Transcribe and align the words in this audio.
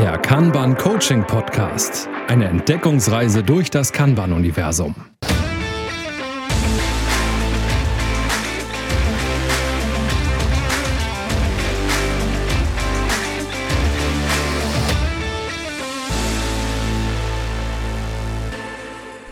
Der 0.00 0.16
Kanban 0.16 0.78
Coaching 0.78 1.26
Podcast. 1.26 2.08
Eine 2.26 2.46
Entdeckungsreise 2.46 3.42
durch 3.42 3.68
das 3.68 3.92
Kanban-Universum. 3.92 4.94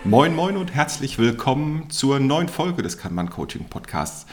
Moin 0.09 0.35
Moin 0.35 0.57
und 0.57 0.75
herzlich 0.75 1.19
willkommen 1.19 1.91
zur 1.91 2.19
neuen 2.19 2.49
Folge 2.49 2.83
des 2.83 2.97
Kanban 2.97 3.29
Coaching 3.29 3.67
Podcasts. 3.69 4.25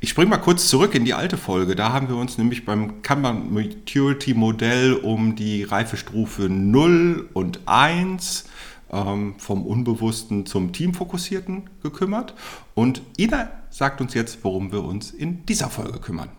Ich 0.00 0.08
springe 0.08 0.30
mal 0.30 0.38
kurz 0.38 0.68
zurück 0.68 0.92
in 0.96 1.04
die 1.04 1.14
alte 1.14 1.36
Folge. 1.36 1.76
Da 1.76 1.92
haben 1.92 2.08
wir 2.08 2.16
uns 2.16 2.36
nämlich 2.36 2.64
beim 2.64 3.00
Kanban 3.02 3.54
Maturity 3.54 4.34
Modell 4.34 4.94
um 4.94 5.36
die 5.36 5.62
Reifestufe 5.62 6.48
0 6.48 7.28
und 7.32 7.60
1 7.66 8.46
ähm, 8.90 9.36
vom 9.38 9.64
Unbewussten 9.66 10.46
zum 10.46 10.72
Teamfokussierten 10.72 11.70
gekümmert. 11.80 12.34
Und 12.74 13.02
Ina 13.16 13.52
sagt 13.70 14.00
uns 14.00 14.14
jetzt, 14.14 14.42
worum 14.42 14.72
wir 14.72 14.82
uns 14.82 15.12
in 15.12 15.46
dieser 15.46 15.70
Folge 15.70 16.00
kümmern. 16.00 16.30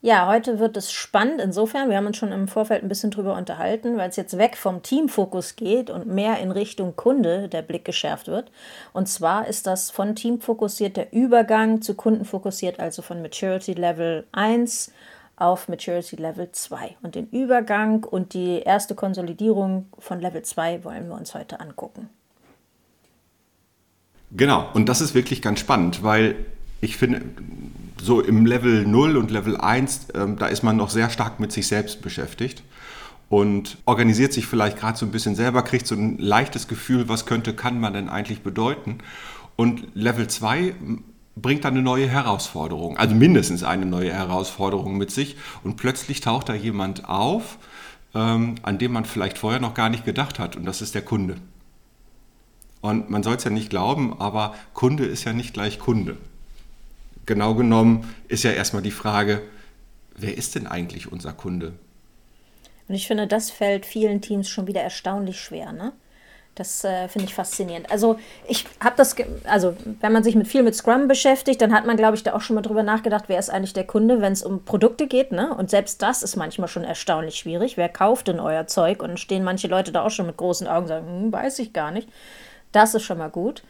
Ja, 0.00 0.28
heute 0.28 0.60
wird 0.60 0.76
es 0.76 0.92
spannend 0.92 1.40
insofern. 1.40 1.90
Wir 1.90 1.96
haben 1.96 2.06
uns 2.06 2.16
schon 2.16 2.30
im 2.30 2.46
Vorfeld 2.46 2.84
ein 2.84 2.88
bisschen 2.88 3.10
drüber 3.10 3.36
unterhalten, 3.36 3.96
weil 3.96 4.08
es 4.08 4.14
jetzt 4.14 4.38
weg 4.38 4.56
vom 4.56 4.82
Teamfokus 4.82 5.56
geht 5.56 5.90
und 5.90 6.06
mehr 6.06 6.38
in 6.38 6.52
Richtung 6.52 6.94
Kunde 6.94 7.48
der 7.48 7.62
Blick 7.62 7.84
geschärft 7.84 8.28
wird. 8.28 8.52
Und 8.92 9.08
zwar 9.08 9.48
ist 9.48 9.66
das 9.66 9.90
von 9.90 10.14
Team 10.14 10.40
fokussiert 10.40 10.96
der 10.96 11.12
Übergang 11.12 11.82
zu 11.82 11.94
Kunden 11.94 12.24
fokussiert, 12.24 12.78
also 12.78 13.02
von 13.02 13.22
Maturity 13.22 13.72
Level 13.72 14.24
1 14.30 14.92
auf 15.34 15.68
Maturity 15.68 16.14
Level 16.14 16.48
2. 16.52 16.96
Und 17.02 17.16
den 17.16 17.26
Übergang 17.30 18.04
und 18.04 18.34
die 18.34 18.60
erste 18.60 18.94
Konsolidierung 18.94 19.86
von 19.98 20.20
Level 20.20 20.42
2 20.42 20.84
wollen 20.84 21.08
wir 21.08 21.16
uns 21.16 21.34
heute 21.34 21.58
angucken. 21.58 22.08
Genau, 24.30 24.68
und 24.74 24.88
das 24.88 25.00
ist 25.00 25.14
wirklich 25.14 25.42
ganz 25.42 25.58
spannend, 25.58 26.04
weil 26.04 26.36
ich 26.80 26.96
finde, 26.96 27.22
so 28.00 28.20
im 28.20 28.46
Level 28.46 28.86
0 28.86 29.16
und 29.16 29.30
Level 29.30 29.56
1, 29.56 30.08
ähm, 30.14 30.36
da 30.36 30.46
ist 30.46 30.62
man 30.62 30.76
noch 30.76 30.90
sehr 30.90 31.10
stark 31.10 31.40
mit 31.40 31.52
sich 31.52 31.66
selbst 31.66 32.02
beschäftigt 32.02 32.62
und 33.28 33.78
organisiert 33.84 34.32
sich 34.32 34.46
vielleicht 34.46 34.78
gerade 34.78 34.96
so 34.96 35.04
ein 35.04 35.10
bisschen 35.10 35.34
selber, 35.34 35.62
kriegt 35.62 35.86
so 35.86 35.94
ein 35.94 36.18
leichtes 36.18 36.68
Gefühl, 36.68 37.08
was 37.08 37.26
könnte, 37.26 37.54
kann 37.54 37.80
man 37.80 37.92
denn 37.92 38.08
eigentlich 38.08 38.42
bedeuten. 38.42 38.98
Und 39.56 39.88
Level 39.94 40.28
2 40.28 40.74
bringt 41.34 41.64
dann 41.64 41.74
eine 41.74 41.82
neue 41.82 42.08
Herausforderung, 42.08 42.96
also 42.96 43.14
mindestens 43.14 43.64
eine 43.64 43.86
neue 43.86 44.12
Herausforderung 44.12 44.96
mit 44.96 45.10
sich 45.10 45.36
und 45.64 45.76
plötzlich 45.76 46.20
taucht 46.20 46.48
da 46.48 46.54
jemand 46.54 47.08
auf, 47.08 47.58
ähm, 48.14 48.54
an 48.62 48.78
dem 48.78 48.92
man 48.92 49.04
vielleicht 49.04 49.38
vorher 49.38 49.60
noch 49.60 49.74
gar 49.74 49.88
nicht 49.88 50.04
gedacht 50.04 50.38
hat 50.38 50.56
und 50.56 50.64
das 50.64 50.80
ist 50.80 50.94
der 50.94 51.02
Kunde. 51.02 51.36
Und 52.80 53.10
man 53.10 53.24
soll 53.24 53.34
es 53.34 53.44
ja 53.44 53.50
nicht 53.50 53.70
glauben, 53.70 54.20
aber 54.20 54.54
Kunde 54.72 55.04
ist 55.04 55.24
ja 55.24 55.32
nicht 55.32 55.52
gleich 55.52 55.80
Kunde 55.80 56.16
genau 57.28 57.54
genommen 57.54 58.12
ist 58.26 58.42
ja 58.42 58.50
erstmal 58.50 58.82
die 58.82 58.90
Frage, 58.90 59.42
wer 60.16 60.36
ist 60.36 60.56
denn 60.56 60.66
eigentlich 60.66 61.12
unser 61.12 61.32
Kunde? 61.32 61.74
Und 62.88 62.94
ich 62.96 63.06
finde, 63.06 63.28
das 63.28 63.50
fällt 63.52 63.86
vielen 63.86 64.20
Teams 64.20 64.48
schon 64.48 64.66
wieder 64.66 64.80
erstaunlich 64.80 65.40
schwer, 65.40 65.72
ne? 65.72 65.92
Das 66.54 66.82
äh, 66.82 67.06
finde 67.06 67.28
ich 67.28 67.34
faszinierend. 67.34 67.88
Also 67.88 68.18
ich 68.48 68.64
habe 68.82 68.96
das, 68.96 69.14
also 69.44 69.76
wenn 70.00 70.12
man 70.12 70.24
sich 70.24 70.34
mit 70.34 70.48
viel 70.48 70.64
mit 70.64 70.74
Scrum 70.74 71.06
beschäftigt, 71.06 71.62
dann 71.62 71.72
hat 71.72 71.86
man, 71.86 71.96
glaube 71.96 72.16
ich, 72.16 72.24
da 72.24 72.34
auch 72.34 72.40
schon 72.40 72.56
mal 72.56 72.62
drüber 72.62 72.82
nachgedacht, 72.82 73.26
wer 73.28 73.38
ist 73.38 73.48
eigentlich 73.48 73.74
der 73.74 73.86
Kunde, 73.86 74.20
wenn 74.20 74.32
es 74.32 74.42
um 74.42 74.64
Produkte 74.64 75.06
geht, 75.06 75.30
ne? 75.30 75.54
Und 75.54 75.70
selbst 75.70 76.02
das 76.02 76.24
ist 76.24 76.34
manchmal 76.34 76.66
schon 76.66 76.82
erstaunlich 76.82 77.36
schwierig. 77.36 77.76
Wer 77.76 77.88
kauft 77.88 78.26
denn 78.26 78.40
euer 78.40 78.66
Zeug? 78.66 79.04
Und 79.04 79.20
stehen 79.20 79.44
manche 79.44 79.68
Leute 79.68 79.92
da 79.92 80.04
auch 80.04 80.10
schon 80.10 80.26
mit 80.26 80.36
großen 80.36 80.66
Augen 80.66 80.82
und 80.82 80.88
sagen, 80.88 81.06
hm, 81.06 81.32
weiß 81.32 81.60
ich 81.60 81.72
gar 81.72 81.92
nicht. 81.92 82.08
Das 82.72 82.94
ist 82.94 83.04
schon 83.04 83.18
mal 83.18 83.30
gut. 83.30 83.62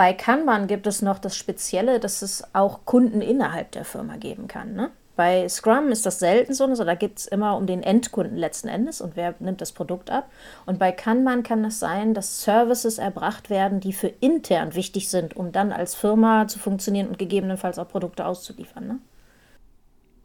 Bei 0.00 0.14
Kanban 0.14 0.66
gibt 0.66 0.86
es 0.86 1.02
noch 1.02 1.18
das 1.18 1.36
Spezielle, 1.36 2.00
dass 2.00 2.22
es 2.22 2.42
auch 2.54 2.86
Kunden 2.86 3.20
innerhalb 3.20 3.72
der 3.72 3.84
Firma 3.84 4.16
geben 4.16 4.48
kann. 4.48 4.72
Ne? 4.72 4.88
Bei 5.14 5.46
Scrum 5.46 5.88
ist 5.88 6.06
das 6.06 6.20
selten 6.20 6.54
so, 6.54 6.64
also 6.64 6.84
da 6.84 6.94
gibt 6.94 7.18
es 7.18 7.26
immer 7.26 7.54
um 7.54 7.66
den 7.66 7.82
Endkunden 7.82 8.38
letzten 8.38 8.68
Endes 8.68 9.02
und 9.02 9.14
wer 9.14 9.34
nimmt 9.40 9.60
das 9.60 9.72
Produkt 9.72 10.10
ab. 10.10 10.30
Und 10.64 10.78
bei 10.78 10.90
Kanban 10.90 11.42
kann 11.42 11.62
es 11.66 11.80
sein, 11.80 12.14
dass 12.14 12.40
Services 12.40 12.96
erbracht 12.96 13.50
werden, 13.50 13.80
die 13.80 13.92
für 13.92 14.06
intern 14.06 14.74
wichtig 14.74 15.10
sind, 15.10 15.36
um 15.36 15.52
dann 15.52 15.70
als 15.70 15.94
Firma 15.94 16.48
zu 16.48 16.58
funktionieren 16.58 17.08
und 17.08 17.18
gegebenenfalls 17.18 17.78
auch 17.78 17.88
Produkte 17.88 18.24
auszuliefern. 18.24 18.86
Ne? 18.86 18.98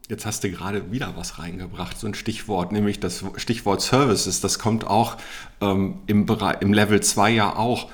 Jetzt 0.08 0.24
hast 0.24 0.42
du 0.42 0.50
gerade 0.50 0.90
wieder 0.90 1.12
was 1.16 1.38
reingebracht, 1.38 1.98
so 1.98 2.06
ein 2.06 2.14
Stichwort, 2.14 2.72
nämlich 2.72 2.98
das 2.98 3.26
Stichwort 3.36 3.82
Services. 3.82 4.40
Das 4.40 4.58
kommt 4.58 4.86
auch 4.86 5.18
ähm, 5.60 5.98
im, 6.06 6.24
Bereich, 6.24 6.62
im 6.62 6.72
Level 6.72 7.02
2 7.02 7.28
ja 7.28 7.56
auch 7.56 7.90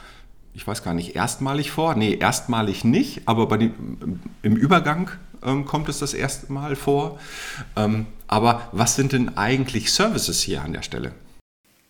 ich 0.54 0.66
weiß 0.66 0.82
gar 0.82 0.94
nicht, 0.94 1.16
erstmalig 1.16 1.70
vor? 1.70 1.94
Nee, 1.94 2.14
erstmalig 2.14 2.84
nicht, 2.84 3.22
aber 3.26 3.46
bei 3.46 3.56
dem, 3.56 4.20
im 4.42 4.56
Übergang 4.56 5.10
ähm, 5.44 5.64
kommt 5.64 5.88
es 5.88 5.98
das 5.98 6.14
erste 6.14 6.52
Mal 6.52 6.76
vor. 6.76 7.18
Ähm, 7.76 8.06
aber 8.26 8.62
was 8.72 8.94
sind 8.94 9.12
denn 9.12 9.36
eigentlich 9.36 9.92
Services 9.92 10.40
hier 10.40 10.62
an 10.62 10.72
der 10.72 10.82
Stelle? 10.82 11.12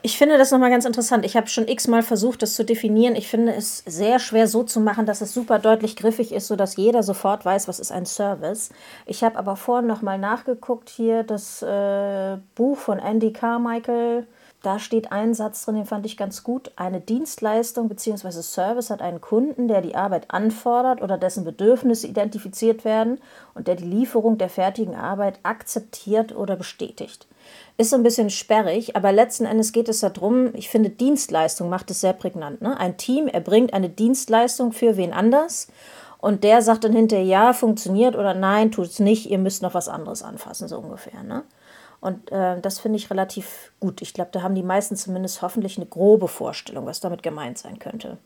Ich 0.05 0.19
finde 0.19 0.37
das 0.37 0.51
nochmal 0.51 0.71
ganz 0.71 0.85
interessant. 0.85 1.25
Ich 1.25 1.37
habe 1.37 1.47
schon 1.47 1.69
x-mal 1.69 2.03
versucht, 2.03 2.43
das 2.43 2.55
zu 2.55 2.65
definieren. 2.65 3.15
Ich 3.15 3.29
finde 3.29 3.55
es 3.55 3.85
sehr 3.87 4.19
schwer 4.19 4.49
so 4.49 4.65
zu 4.65 4.81
machen, 4.81 5.07
dass 5.07 5.21
es 5.21 5.33
super 5.33 5.61
deutlich 5.61 5.95
griffig 5.95 6.33
ist, 6.33 6.49
sodass 6.49 6.75
jeder 6.75 7.05
sofort 7.05 7.45
weiß, 7.45 7.69
was 7.69 7.79
ist 7.79 7.93
ein 7.93 8.05
Service. 8.05 8.71
Ich 9.07 9.23
habe 9.23 9.39
aber 9.39 9.55
vorhin 9.55 9.87
nochmal 9.87 10.19
nachgeguckt 10.19 10.91
hier, 10.91 11.23
das 11.23 11.63
äh, 11.63 12.37
Buch 12.57 12.79
von 12.79 12.99
Andy 12.99 13.33
Carmichael, 13.33 14.27
da 14.63 14.79
steht 14.79 15.11
ein 15.11 15.35
Satz 15.35 15.65
drin, 15.65 15.75
den 15.75 15.87
fand 15.87 16.07
ich 16.07 16.17
ganz 16.17 16.45
gut. 16.45 16.71
Eine 16.77 17.01
Dienstleistung 17.01 17.89
bzw. 17.89 18.43
Service 18.43 18.91
hat 18.91 19.03
einen 19.03 19.21
Kunden, 19.21 19.67
der 19.67 19.81
die 19.81 19.97
Arbeit 19.97 20.31
anfordert 20.31 21.03
oder 21.03 21.19
dessen 21.19 21.45
Bedürfnisse 21.45 22.07
identifiziert 22.07 22.85
werden 22.85 23.21
und 23.55 23.67
der 23.67 23.75
die 23.75 23.85
Lieferung 23.85 24.39
der 24.39 24.49
fertigen 24.49 24.95
Arbeit 24.95 25.41
akzeptiert 25.43 26.35
oder 26.35 26.55
bestätigt. 26.55 27.27
Ist 27.77 27.91
so 27.91 27.97
ein 27.97 28.05
bisschen 28.05 28.31
sperrig, 28.31 28.95
aber 28.95 29.11
letzten 29.11 29.47
Endes 29.47 29.73
geht 29.73 29.89
es 29.89 30.01
darum, 30.01 30.55
ich 30.55 30.69
finde, 30.69 30.91
Dienstleistung 30.91 31.69
macht 31.69 31.91
es 31.91 32.01
sehr 32.01 32.13
prägnant. 32.13 32.63
Ne? 32.63 32.79
Ein 32.79 32.97
Team 32.97 33.27
erbringt 33.27 33.75
eine 33.75 33.89
Dienstleistung 33.89 34.71
für 34.71 34.97
wen 34.97 35.13
anders 35.13 35.67
und 36.19 36.45
der 36.45 36.63
sagt 36.63 36.85
dann 36.85 36.93
hinterher, 36.93 37.25
ja, 37.25 37.53
funktioniert 37.53 38.15
oder 38.15 38.33
nein, 38.33 38.71
tut 38.71 38.87
es 38.87 39.01
nicht, 39.01 39.29
ihr 39.29 39.39
müsst 39.39 39.61
noch 39.61 39.75
was 39.75 39.89
anderes 39.89 40.23
anfassen, 40.23 40.69
so 40.69 40.79
ungefähr. 40.79 41.25
Ne? 41.25 41.43
Und 42.03 42.33
äh, 42.33 42.61
das 42.61 42.81
finde 42.81 42.99
ich 42.99 43.11
relativ 43.11 43.71
gut. 43.79 44.03
Ich 44.03 44.13
glaube, 44.13 44.31
da 44.33 44.43
haben 44.43 44.57
die 44.57 44.65
meisten 44.65 44.97
zumindest 44.97 45.41
hoffentlich 45.41 45.79
eine 45.79 45.87
grobe 45.87 46.27
Vorstellung, 46.27 46.85
was 46.85 46.99
damit 46.99 47.23
gemeint 47.23 47.59
sein 47.59 47.79
könnte. 47.79 48.19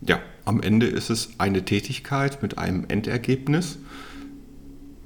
Ja, 0.00 0.20
am 0.44 0.62
Ende 0.62 0.86
ist 0.86 1.10
es 1.10 1.30
eine 1.38 1.64
Tätigkeit 1.64 2.42
mit 2.42 2.56
einem 2.56 2.84
Endergebnis 2.86 3.78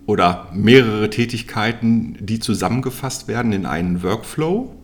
oder 0.04 0.48
mehrere 0.52 1.08
Tätigkeiten, 1.08 2.18
die 2.20 2.40
zusammengefasst 2.40 3.26
werden 3.26 3.54
in 3.54 3.64
einen 3.64 4.02
Workflow, 4.02 4.74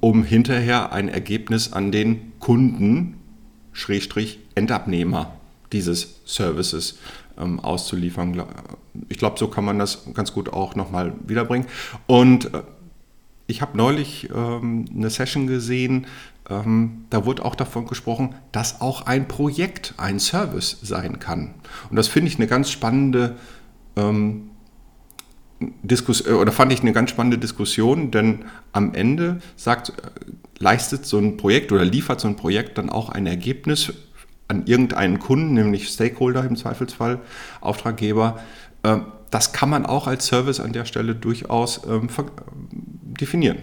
um 0.00 0.24
hinterher 0.24 0.92
ein 0.92 1.08
Ergebnis 1.08 1.72
an 1.72 1.92
den 1.92 2.38
Kunden, 2.40 3.16
Schrägstrich 3.72 4.40
Endabnehmer 4.54 5.32
dieses 5.72 6.20
Services 6.26 6.98
ähm, 7.38 7.60
auszuliefern. 7.60 8.42
Ich 9.08 9.18
glaube, 9.18 9.38
so 9.38 9.48
kann 9.48 9.64
man 9.64 9.78
das 9.78 10.06
ganz 10.14 10.32
gut 10.32 10.52
auch 10.52 10.74
nochmal 10.74 11.14
wiederbringen. 11.26 11.66
Und 12.06 12.52
äh, 12.54 12.62
ich 13.46 13.62
habe 13.62 13.76
neulich 13.76 14.28
ähm, 14.34 14.84
eine 14.94 15.10
Session 15.10 15.46
gesehen, 15.46 16.06
ähm, 16.50 17.04
da 17.10 17.24
wurde 17.24 17.44
auch 17.44 17.54
davon 17.54 17.86
gesprochen, 17.86 18.34
dass 18.52 18.80
auch 18.80 19.02
ein 19.02 19.28
Projekt 19.28 19.94
ein 19.96 20.18
Service 20.18 20.78
sein 20.82 21.18
kann. 21.18 21.54
Und 21.90 21.96
das 21.96 22.08
finde 22.08 22.30
ich 22.30 22.36
eine 22.36 22.46
ganz 22.46 22.70
spannende 22.70 23.36
ähm, 23.96 24.50
Diskussion, 25.82 26.34
äh, 26.34 26.38
oder 26.38 26.52
fand 26.52 26.72
ich 26.72 26.80
eine 26.80 26.92
ganz 26.92 27.10
spannende 27.10 27.38
Diskussion, 27.38 28.10
denn 28.10 28.44
am 28.72 28.94
Ende 28.94 29.40
sagt, 29.56 29.90
äh, 29.90 29.92
leistet 30.58 31.06
so 31.06 31.18
ein 31.18 31.36
Projekt 31.36 31.72
oder 31.72 31.84
liefert 31.84 32.20
so 32.20 32.28
ein 32.28 32.36
Projekt 32.36 32.78
dann 32.78 32.90
auch 32.90 33.08
ein 33.08 33.26
Ergebnis 33.26 33.92
an 34.48 34.66
irgendeinen 34.66 35.18
Kunden, 35.18 35.54
nämlich 35.54 35.88
Stakeholder 35.88 36.44
im 36.44 36.56
Zweifelsfall, 36.56 37.20
Auftraggeber. 37.60 38.40
Ähm, 38.82 39.12
das 39.30 39.52
kann 39.52 39.68
man 39.68 39.84
auch 39.86 40.06
als 40.06 40.26
Service 40.26 40.58
an 40.58 40.72
der 40.72 40.86
Stelle 40.86 41.14
durchaus 41.14 41.82
ähm, 41.86 42.08
definieren. 42.72 43.58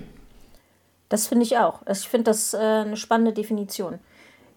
Das 1.10 1.28
finde 1.28 1.44
ich 1.44 1.58
auch. 1.58 1.82
Also 1.86 2.02
ich 2.02 2.10
finde 2.10 2.26
das 2.26 2.54
äh, 2.54 2.58
eine 2.58 2.98
spannende 2.98 3.34
Definition. 3.34 4.00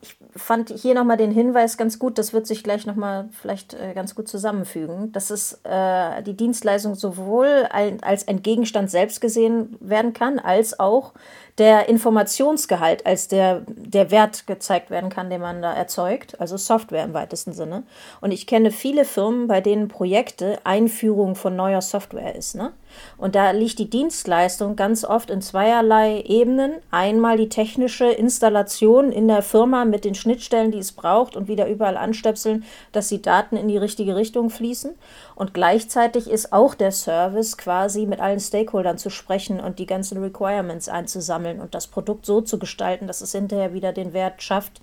ich 0.02 0.16
fand 0.36 0.70
hier 0.70 0.94
nochmal 0.94 1.16
den 1.16 1.30
Hinweis 1.30 1.76
ganz 1.76 1.98
gut, 1.98 2.18
das 2.18 2.32
wird 2.32 2.46
sich 2.46 2.62
gleich 2.62 2.86
nochmal 2.86 3.28
vielleicht 3.32 3.74
äh, 3.74 3.94
ganz 3.94 4.14
gut 4.14 4.28
zusammenfügen, 4.28 5.12
dass 5.12 5.30
es 5.30 5.60
äh, 5.64 6.22
die 6.22 6.36
Dienstleistung 6.36 6.94
sowohl 6.94 7.68
als 7.70 8.28
ein 8.28 8.42
Gegenstand 8.42 8.90
selbst 8.90 9.20
gesehen 9.20 9.76
werden 9.80 10.12
kann, 10.12 10.38
als 10.38 10.78
auch 10.78 11.14
der 11.58 11.88
Informationsgehalt 11.88 13.04
als 13.04 13.26
der, 13.26 13.62
der 13.66 14.10
Wert 14.12 14.46
gezeigt 14.46 14.90
werden 14.90 15.10
kann, 15.10 15.28
den 15.28 15.40
man 15.40 15.60
da 15.60 15.72
erzeugt, 15.72 16.40
also 16.40 16.56
Software 16.56 17.04
im 17.04 17.14
weitesten 17.14 17.52
Sinne. 17.52 17.82
Und 18.20 18.30
ich 18.30 18.46
kenne 18.46 18.70
viele 18.70 19.04
Firmen, 19.04 19.48
bei 19.48 19.60
denen 19.60 19.88
Projekte 19.88 20.58
Einführung 20.62 21.34
von 21.34 21.56
neuer 21.56 21.82
Software 21.82 22.36
ist. 22.36 22.54
Ne? 22.54 22.72
Und 23.16 23.34
da 23.34 23.50
liegt 23.50 23.80
die 23.80 23.90
Dienstleistung 23.90 24.76
ganz 24.76 25.04
oft 25.04 25.30
in 25.30 25.42
zweierlei 25.42 26.22
Ebenen. 26.22 26.74
Einmal 26.92 27.36
die 27.36 27.48
technische 27.48 28.06
Installation 28.06 29.10
in 29.10 29.26
der 29.26 29.42
Firma 29.42 29.84
mit 29.84 30.04
den 30.04 30.14
Schnittstellen, 30.14 30.70
die 30.70 30.78
es 30.78 30.92
braucht 30.92 31.36
und 31.36 31.48
wieder 31.48 31.68
überall 31.68 31.96
anstöpseln, 31.96 32.64
dass 32.92 33.08
die 33.08 33.22
Daten 33.22 33.56
in 33.56 33.66
die 33.66 33.78
richtige 33.78 34.14
Richtung 34.14 34.50
fließen. 34.50 34.94
Und 35.34 35.54
gleichzeitig 35.54 36.30
ist 36.30 36.52
auch 36.52 36.74
der 36.74 36.92
Service 36.92 37.56
quasi 37.56 38.06
mit 38.06 38.20
allen 38.20 38.40
Stakeholdern 38.40 38.98
zu 38.98 39.10
sprechen 39.10 39.60
und 39.60 39.78
die 39.78 39.86
ganzen 39.86 40.22
Requirements 40.22 40.88
einzusammeln 40.88 41.47
und 41.56 41.74
das 41.74 41.86
Produkt 41.86 42.26
so 42.26 42.40
zu 42.40 42.58
gestalten, 42.58 43.06
dass 43.06 43.20
es 43.20 43.32
hinterher 43.32 43.72
wieder 43.72 43.92
den 43.92 44.12
Wert 44.12 44.42
schafft, 44.42 44.80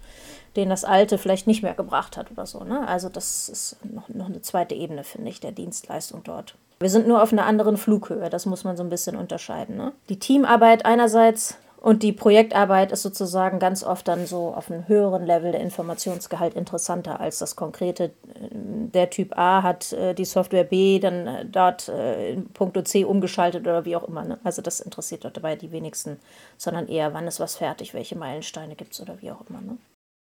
den 0.56 0.70
das 0.70 0.84
alte 0.84 1.18
vielleicht 1.18 1.48
nicht 1.48 1.64
mehr 1.64 1.74
gebracht 1.74 2.18
hat 2.18 2.32
oder 2.32 2.46
so. 2.46 2.64
Ne? 2.64 2.88
Also 2.88 3.10
das 3.10 3.50
ist 3.50 3.78
noch, 3.86 4.10
noch 4.10 4.28
eine 4.28 4.42
zweite 4.42 4.76
Ebene, 4.76 5.04
finde 5.04 5.30
ich, 5.30 5.40
der 5.40 5.52
Dienstleistung 5.52 6.22
dort. 6.24 6.56
Wir 6.80 6.90
sind 6.90 7.08
nur 7.08 7.24
auf 7.24 7.32
einer 7.32 7.46
anderen 7.46 7.78
Flughöhe, 7.78 8.30
das 8.30 8.46
muss 8.46 8.64
man 8.64 8.76
so 8.76 8.84
ein 8.84 8.90
bisschen 8.90 9.16
unterscheiden. 9.16 9.78
Ne? 9.78 9.94
Die 10.10 10.20
Teamarbeit 10.20 10.86
einerseits 10.86 11.58
und 11.86 12.02
die 12.02 12.14
Projektarbeit 12.14 12.92
ist 12.92 13.04
sozusagen 13.04 13.60
ganz 13.60 13.84
oft 13.84 14.08
dann 14.08 14.26
so 14.26 14.56
auf 14.56 14.72
einem 14.72 14.88
höheren 14.88 15.24
Level 15.24 15.52
der 15.52 15.62
Informationsgehalt 15.62 16.56
interessanter 16.56 17.20
als 17.20 17.38
das 17.38 17.56
konkrete. 17.56 18.06
Äh, 18.06 18.10
der 18.92 19.12
Typ 19.12 19.38
A 19.38 19.62
hat 19.62 19.94
äh, 19.94 20.16
die 20.16 20.26
Software 20.26 20.64
B 20.64 20.98
dann 20.98 21.28
äh, 21.28 21.46
dort 21.46 21.88
in 21.88 22.48
puncto 22.50 22.82
C 22.82 23.06
umgeschaltet 23.06 23.68
oder 23.68 23.86
wie 23.86 23.96
auch 23.96 24.08
immer. 24.08 24.24
Ne? 24.24 24.40
Also 24.44 24.64
das 24.64 24.80
interessiert 24.80 25.26
dort 25.26 25.38
dabei 25.38 25.56
die 25.56 25.72
wenigsten, 25.72 26.18
sondern 26.58 26.88
eher, 26.88 27.14
wann 27.14 27.28
ist 27.28 27.40
was 27.40 27.56
fertig, 27.56 27.94
welche 27.94 28.18
Meilensteine 28.18 28.76
gibt 28.76 28.94
es 28.94 29.02
oder 29.02 29.22
wie 29.22 29.30
auch 29.30 29.48
immer. 29.48 29.62
Ne? 29.62 29.78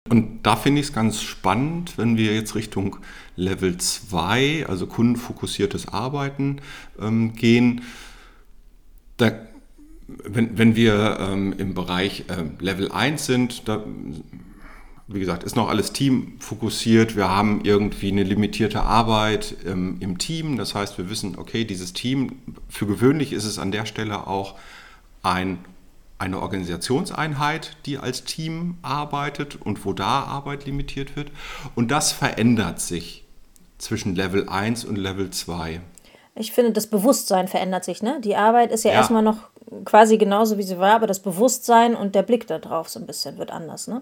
Und 0.09 0.43
da 0.43 0.55
finde 0.55 0.79
ich 0.79 0.87
es 0.87 0.93
ganz 0.93 1.21
spannend, 1.21 1.97
wenn 1.97 2.15
wir 2.15 2.35
jetzt 2.35 2.55
Richtung 2.55 2.99
Level 3.35 3.75
2, 3.75 4.65
also 4.65 4.87
kundenfokussiertes 4.87 5.89
Arbeiten 5.89 6.61
ähm, 7.01 7.33
gehen. 7.33 7.81
Da, 9.17 9.31
wenn, 10.23 10.57
wenn 10.57 10.75
wir 10.75 11.17
ähm, 11.19 11.53
im 11.57 11.73
Bereich 11.73 12.25
ähm, 12.29 12.53
Level 12.59 12.91
1 12.91 13.25
sind, 13.25 13.67
da, 13.67 13.83
wie 15.07 15.19
gesagt, 15.19 15.43
ist 15.43 15.55
noch 15.55 15.69
alles 15.69 15.93
teamfokussiert. 15.93 17.15
Wir 17.15 17.29
haben 17.29 17.61
irgendwie 17.63 18.11
eine 18.11 18.23
limitierte 18.23 18.81
Arbeit 18.83 19.55
ähm, 19.65 19.97
im 19.99 20.17
Team. 20.17 20.57
Das 20.57 20.75
heißt, 20.75 20.97
wir 20.97 21.09
wissen, 21.09 21.37
okay, 21.37 21.65
dieses 21.65 21.93
Team, 21.93 22.39
für 22.67 22.85
gewöhnlich 22.85 23.33
ist 23.33 23.45
es 23.45 23.59
an 23.59 23.71
der 23.71 23.85
Stelle 23.85 24.27
auch 24.27 24.55
ein 25.23 25.59
eine 26.19 26.41
Organisationseinheit, 26.41 27.77
die 27.85 27.97
als 27.97 28.25
Team 28.25 28.77
arbeitet 28.81 29.55
und 29.55 29.85
wo 29.85 29.93
da 29.93 30.23
Arbeit 30.23 30.65
limitiert 30.65 31.15
wird. 31.15 31.31
Und 31.75 31.91
das 31.91 32.11
verändert 32.11 32.81
sich 32.81 33.23
zwischen 33.77 34.15
Level 34.15 34.49
1 34.49 34.83
und 34.83 34.97
Level 34.97 35.29
2. 35.29 35.79
Ich 36.35 36.51
finde, 36.51 36.73
das 36.73 36.87
Bewusstsein 36.87 37.47
verändert 37.47 37.85
sich. 37.85 38.03
Ne? 38.03 38.19
Die 38.21 38.35
Arbeit 38.35 38.71
ist 38.71 38.83
ja, 38.83 38.91
ja. 38.91 38.97
erstmal 38.97 39.23
noch 39.23 39.37
quasi 39.85 40.17
genauso, 40.17 40.57
wie 40.57 40.63
sie 40.63 40.79
war, 40.79 40.95
aber 40.95 41.07
das 41.07 41.21
Bewusstsein 41.21 41.95
und 41.95 42.15
der 42.15 42.23
Blick 42.23 42.47
darauf 42.47 42.89
so 42.89 42.99
ein 42.99 43.05
bisschen 43.05 43.37
wird 43.37 43.51
anders. 43.51 43.87
Ne? 43.87 44.01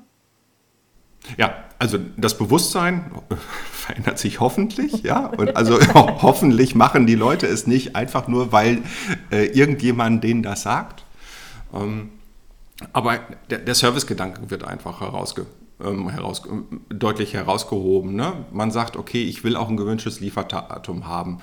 Ja, 1.38 1.56
also 1.80 1.98
das 2.16 2.38
Bewusstsein 2.38 3.12
verändert 3.72 4.20
sich 4.20 4.40
hoffentlich, 4.40 5.04
ja. 5.04 5.26
Und 5.26 5.56
also 5.56 5.80
hoffentlich 5.94 6.76
machen 6.76 7.06
die 7.06 7.16
Leute 7.16 7.48
es 7.48 7.68
nicht 7.68 7.96
einfach 7.96 8.28
nur, 8.28 8.52
weil 8.52 8.82
äh, 9.32 9.46
irgendjemand 9.48 10.24
denen 10.24 10.44
das 10.44 10.62
sagt, 10.62 11.04
ähm, 11.74 12.12
aber 12.94 13.20
der, 13.50 13.60
der 13.60 13.76
Servicegedanke 13.76 14.50
wird 14.52 14.64
einfach 14.64 15.02
herausge, 15.02 15.48
ähm, 15.84 16.10
heraus, 16.10 16.44
deutlich 16.90 17.34
herausgehoben. 17.34 18.16
Ne? 18.16 18.46
Man 18.52 18.72
sagt, 18.72 18.98
okay, 18.98 19.24
ich 19.24 19.44
will 19.44 19.56
auch 19.56 19.68
ein 19.68 19.78
gewünschtes 19.78 20.20
Lieferdatum 20.20 21.08
haben. 21.08 21.40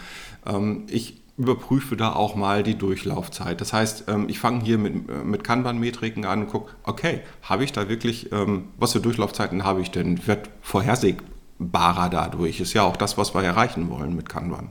Ähm, 0.47 0.85
ich 0.89 1.24
überprüfe 1.37 1.97
da 1.97 2.13
auch 2.13 2.37
mal 2.37 2.63
die 2.63 2.77
Durchlaufzeit. 2.77 3.61
Das 3.61 3.73
heißt, 3.73 4.05
ähm, 4.09 4.29
ich 4.29 4.39
fange 4.39 4.63
hier 4.65 4.79
mit, 4.79 5.09
äh, 5.09 5.25
mit 5.25 5.43
Kanban-Metriken 5.43 6.25
an 6.25 6.43
und 6.43 6.49
gucke, 6.49 6.75
okay, 6.85 7.21
habe 7.43 7.65
ich 7.65 7.73
da 7.73 7.89
wirklich, 7.89 8.31
ähm, 8.33 8.69
was 8.79 8.93
für 8.93 9.01
Durchlaufzeiten 9.01 9.65
habe 9.65 9.81
ich 9.81 9.91
denn? 9.91 10.27
Wird 10.27 10.49
vorhersehbarer 10.63 12.09
dadurch. 12.09 12.61
Ist 12.61 12.73
ja 12.73 12.83
auch 12.83 12.97
das, 12.97 13.19
was 13.19 13.35
wir 13.35 13.43
erreichen 13.43 13.91
wollen 13.91 14.15
mit 14.15 14.29
Kanban. 14.29 14.71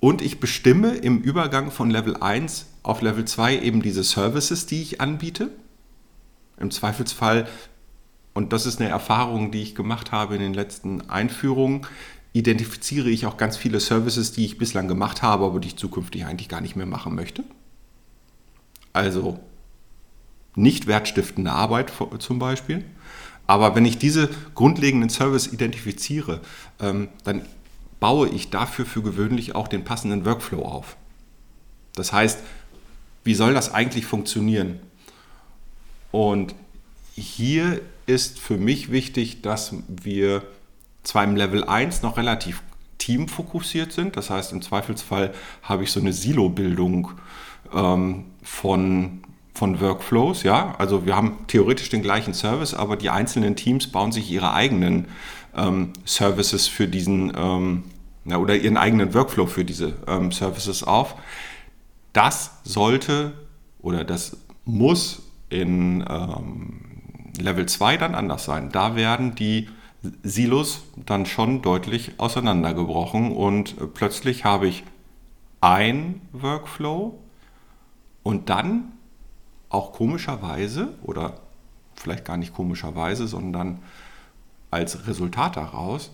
Und 0.00 0.22
ich 0.22 0.40
bestimme 0.40 0.94
im 0.94 1.20
Übergang 1.20 1.70
von 1.70 1.90
Level 1.90 2.16
1 2.16 2.66
auf 2.82 3.02
Level 3.02 3.24
2 3.24 3.58
eben 3.58 3.82
diese 3.82 4.04
Services, 4.04 4.66
die 4.66 4.80
ich 4.80 5.00
anbiete. 5.00 5.50
Im 6.58 6.70
Zweifelsfall, 6.70 7.46
und 8.32 8.52
das 8.52 8.64
ist 8.64 8.80
eine 8.80 8.88
Erfahrung, 8.88 9.50
die 9.50 9.62
ich 9.62 9.74
gemacht 9.74 10.12
habe 10.12 10.36
in 10.36 10.40
den 10.40 10.54
letzten 10.54 11.10
Einführungen, 11.10 11.86
identifiziere 12.38 13.10
ich 13.10 13.26
auch 13.26 13.36
ganz 13.36 13.56
viele 13.56 13.80
Services, 13.80 14.32
die 14.32 14.44
ich 14.44 14.58
bislang 14.58 14.86
gemacht 14.86 15.22
habe, 15.22 15.44
aber 15.44 15.58
die 15.58 15.68
ich 15.68 15.76
zukünftig 15.76 16.24
eigentlich 16.24 16.48
gar 16.48 16.60
nicht 16.60 16.76
mehr 16.76 16.86
machen 16.86 17.14
möchte. 17.14 17.42
Also 18.92 19.40
nicht 20.54 20.86
wertstiftende 20.86 21.50
Arbeit 21.50 21.92
zum 22.20 22.38
Beispiel. 22.38 22.84
Aber 23.48 23.74
wenn 23.74 23.84
ich 23.84 23.98
diese 23.98 24.28
grundlegenden 24.54 25.08
Services 25.08 25.52
identifiziere, 25.52 26.40
ähm, 26.80 27.08
dann 27.24 27.42
baue 27.98 28.28
ich 28.28 28.50
dafür 28.50 28.86
für 28.86 29.02
gewöhnlich 29.02 29.54
auch 29.54 29.66
den 29.66 29.84
passenden 29.84 30.24
Workflow 30.24 30.62
auf. 30.62 30.96
Das 31.94 32.12
heißt, 32.12 32.40
wie 33.24 33.34
soll 33.34 33.54
das 33.54 33.72
eigentlich 33.74 34.06
funktionieren? 34.06 34.78
Und 36.12 36.54
hier 37.14 37.80
ist 38.06 38.38
für 38.38 38.56
mich 38.56 38.92
wichtig, 38.92 39.42
dass 39.42 39.74
wir 39.88 40.42
zwar 41.08 41.24
im 41.24 41.36
Level 41.36 41.64
1 41.64 42.02
noch 42.02 42.18
relativ 42.18 42.62
teamfokussiert 42.98 43.92
sind, 43.92 44.18
das 44.18 44.28
heißt 44.28 44.52
im 44.52 44.60
Zweifelsfall 44.60 45.32
habe 45.62 45.82
ich 45.84 45.90
so 45.90 46.00
eine 46.00 46.12
Silo-Bildung 46.12 47.12
ähm, 47.72 48.26
von, 48.42 49.22
von 49.54 49.80
Workflows, 49.80 50.42
ja, 50.42 50.74
also 50.76 51.06
wir 51.06 51.16
haben 51.16 51.38
theoretisch 51.46 51.88
den 51.88 52.02
gleichen 52.02 52.34
Service, 52.34 52.74
aber 52.74 52.96
die 52.96 53.08
einzelnen 53.08 53.56
Teams 53.56 53.86
bauen 53.86 54.12
sich 54.12 54.30
ihre 54.30 54.52
eigenen 54.52 55.06
ähm, 55.56 55.94
Services 56.04 56.68
für 56.68 56.86
diesen 56.86 57.32
ähm, 57.34 57.84
ja, 58.26 58.36
oder 58.36 58.54
ihren 58.56 58.76
eigenen 58.76 59.14
Workflow 59.14 59.46
für 59.46 59.64
diese 59.64 59.94
ähm, 60.06 60.30
Services 60.30 60.84
auf. 60.84 61.14
Das 62.12 62.50
sollte 62.64 63.32
oder 63.80 64.04
das 64.04 64.36
muss 64.66 65.22
in 65.48 66.04
ähm, 66.06 66.80
Level 67.40 67.64
2 67.64 67.96
dann 67.96 68.14
anders 68.14 68.44
sein. 68.44 68.68
Da 68.70 68.94
werden 68.94 69.34
die 69.34 69.68
Silos 70.22 70.82
dann 71.06 71.26
schon 71.26 71.60
deutlich 71.62 72.12
auseinandergebrochen 72.18 73.32
und 73.32 73.80
äh, 73.80 73.86
plötzlich 73.86 74.44
habe 74.44 74.68
ich 74.68 74.84
ein 75.60 76.20
Workflow 76.32 77.18
und 78.22 78.48
dann 78.48 78.92
auch 79.70 79.92
komischerweise 79.92 80.94
oder 81.02 81.40
vielleicht 81.96 82.24
gar 82.24 82.36
nicht 82.36 82.54
komischerweise, 82.54 83.26
sondern 83.26 83.80
als 84.70 85.06
Resultat 85.08 85.56
daraus 85.56 86.10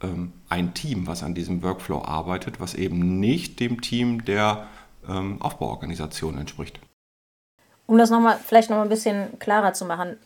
ähm, 0.00 0.32
ein 0.48 0.74
Team, 0.74 1.06
was 1.06 1.22
an 1.22 1.34
diesem 1.34 1.62
Workflow 1.62 2.02
arbeitet, 2.02 2.60
was 2.60 2.74
eben 2.74 3.18
nicht 3.18 3.58
dem 3.60 3.80
Team 3.80 4.24
der 4.24 4.68
ähm, 5.08 5.42
Aufbauorganisation 5.42 6.38
entspricht. 6.38 6.78
Um 7.86 7.98
das 7.98 8.10
noch 8.10 8.20
mal, 8.20 8.38
vielleicht 8.42 8.70
noch 8.70 8.78
mal 8.78 8.84
ein 8.84 8.88
bisschen 8.88 9.38
klarer 9.38 9.74
zu 9.74 9.84
machen. 9.84 10.16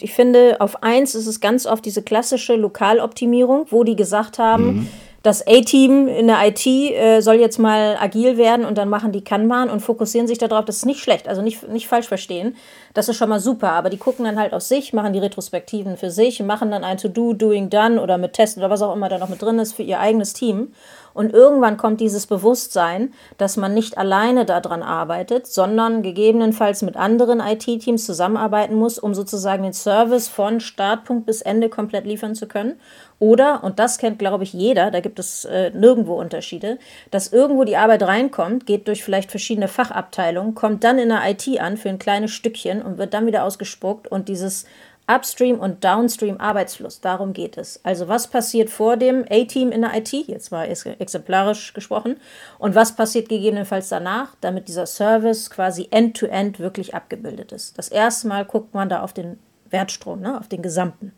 Ich 0.00 0.14
finde, 0.14 0.56
auf 0.60 0.82
eins 0.82 1.14
ist 1.14 1.26
es 1.26 1.40
ganz 1.40 1.64
oft 1.66 1.84
diese 1.84 2.02
klassische 2.02 2.56
Lokaloptimierung, 2.56 3.66
wo 3.70 3.84
die 3.84 3.94
gesagt 3.94 4.38
haben, 4.38 4.64
mhm 4.64 4.88
das 5.22 5.46
A-Team 5.46 6.08
in 6.08 6.26
der 6.26 6.44
IT 6.48 6.66
äh, 6.66 7.20
soll 7.20 7.36
jetzt 7.36 7.58
mal 7.58 7.96
agil 8.00 8.36
werden 8.36 8.64
und 8.66 8.76
dann 8.76 8.88
machen 8.88 9.12
die 9.12 9.22
Kanban 9.22 9.70
und 9.70 9.80
fokussieren 9.80 10.26
sich 10.26 10.38
darauf. 10.38 10.64
Das 10.64 10.76
ist 10.76 10.86
nicht 10.86 11.00
schlecht, 11.00 11.28
also 11.28 11.42
nicht, 11.42 11.68
nicht 11.68 11.86
falsch 11.86 12.08
verstehen. 12.08 12.56
Das 12.94 13.08
ist 13.08 13.16
schon 13.16 13.30
mal 13.30 13.40
super, 13.40 13.72
aber 13.72 13.88
die 13.88 13.96
gucken 13.96 14.26
dann 14.26 14.38
halt 14.38 14.52
auf 14.52 14.62
sich, 14.62 14.92
machen 14.92 15.14
die 15.14 15.18
Retrospektiven 15.18 15.96
für 15.96 16.10
sich, 16.10 16.42
machen 16.42 16.70
dann 16.70 16.84
ein 16.84 16.98
To-Do, 16.98 17.32
Doing 17.32 17.70
Done 17.70 18.00
oder 18.00 18.18
mit 18.18 18.34
Testen 18.34 18.62
oder 18.62 18.70
was 18.70 18.82
auch 18.82 18.94
immer 18.94 19.08
da 19.08 19.18
noch 19.18 19.30
mit 19.30 19.40
drin 19.40 19.58
ist 19.58 19.72
für 19.72 19.82
ihr 19.82 19.98
eigenes 19.98 20.34
Team. 20.34 20.72
Und 21.14 21.32
irgendwann 21.32 21.76
kommt 21.76 22.00
dieses 22.00 22.26
Bewusstsein, 22.26 23.12
dass 23.38 23.56
man 23.56 23.74
nicht 23.74 23.98
alleine 23.98 24.44
daran 24.44 24.82
arbeitet, 24.82 25.46
sondern 25.46 26.02
gegebenenfalls 26.02 26.82
mit 26.82 26.96
anderen 26.96 27.40
IT-Teams 27.40 28.06
zusammenarbeiten 28.06 28.74
muss, 28.74 28.98
um 28.98 29.14
sozusagen 29.14 29.62
den 29.62 29.74
Service 29.74 30.28
von 30.28 30.60
Startpunkt 30.60 31.26
bis 31.26 31.42
Ende 31.42 31.68
komplett 31.68 32.06
liefern 32.06 32.34
zu 32.34 32.46
können. 32.46 32.78
Oder, 33.18 33.62
und 33.62 33.78
das 33.78 33.98
kennt, 33.98 34.18
glaube 34.18 34.42
ich, 34.42 34.52
jeder, 34.52 34.90
da 34.90 34.98
gibt 34.98 35.20
es 35.20 35.44
äh, 35.44 35.70
nirgendwo 35.70 36.14
Unterschiede, 36.14 36.78
dass 37.12 37.32
irgendwo 37.32 37.62
die 37.62 37.76
Arbeit 37.76 38.02
reinkommt, 38.02 38.66
geht 38.66 38.88
durch 38.88 39.04
vielleicht 39.04 39.30
verschiedene 39.30 39.68
Fachabteilungen, 39.68 40.56
kommt 40.56 40.82
dann 40.82 40.98
in 40.98 41.10
der 41.10 41.22
IT 41.30 41.46
an 41.60 41.76
für 41.76 41.88
ein 41.88 42.00
kleines 42.00 42.32
Stückchen 42.32 42.81
und 42.82 42.98
wird 42.98 43.14
dann 43.14 43.26
wieder 43.26 43.44
ausgespuckt 43.44 44.08
und 44.08 44.28
dieses 44.28 44.66
Upstream 45.06 45.58
und 45.58 45.82
Downstream 45.82 46.38
Arbeitsfluss. 46.38 47.00
Darum 47.00 47.32
geht 47.32 47.58
es. 47.58 47.80
Also 47.84 48.08
was 48.08 48.28
passiert 48.28 48.70
vor 48.70 48.96
dem 48.96 49.24
A-Team 49.28 49.72
in 49.72 49.82
der 49.82 49.96
IT, 49.96 50.12
jetzt 50.12 50.52
mal 50.52 50.66
exemplarisch 50.66 51.74
gesprochen, 51.74 52.16
und 52.58 52.74
was 52.74 52.94
passiert 52.94 53.28
gegebenenfalls 53.28 53.88
danach, 53.88 54.36
damit 54.40 54.68
dieser 54.68 54.86
Service 54.86 55.50
quasi 55.50 55.88
end-to-end 55.90 56.56
-end 56.56 56.60
wirklich 56.60 56.94
abgebildet 56.94 57.52
ist. 57.52 57.76
Das 57.78 57.88
erste 57.88 58.28
Mal 58.28 58.44
guckt 58.44 58.74
man 58.74 58.88
da 58.88 59.02
auf 59.02 59.12
den 59.12 59.38
Wertstrom, 59.70 60.20
ne, 60.20 60.38
auf 60.38 60.48
den 60.48 60.62
gesamten. 60.62 61.12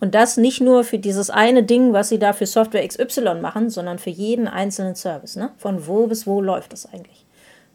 Und 0.00 0.16
das 0.16 0.36
nicht 0.36 0.60
nur 0.60 0.82
für 0.82 0.98
dieses 0.98 1.30
eine 1.30 1.62
Ding, 1.62 1.92
was 1.92 2.08
sie 2.08 2.18
da 2.18 2.32
für 2.32 2.46
Software 2.46 2.86
XY 2.86 3.36
machen, 3.40 3.70
sondern 3.70 4.00
für 4.00 4.10
jeden 4.10 4.48
einzelnen 4.48 4.96
Service. 4.96 5.36
Ne? 5.36 5.50
Von 5.58 5.86
wo 5.86 6.08
bis 6.08 6.26
wo 6.26 6.40
läuft 6.40 6.72
das 6.72 6.92
eigentlich? 6.92 7.24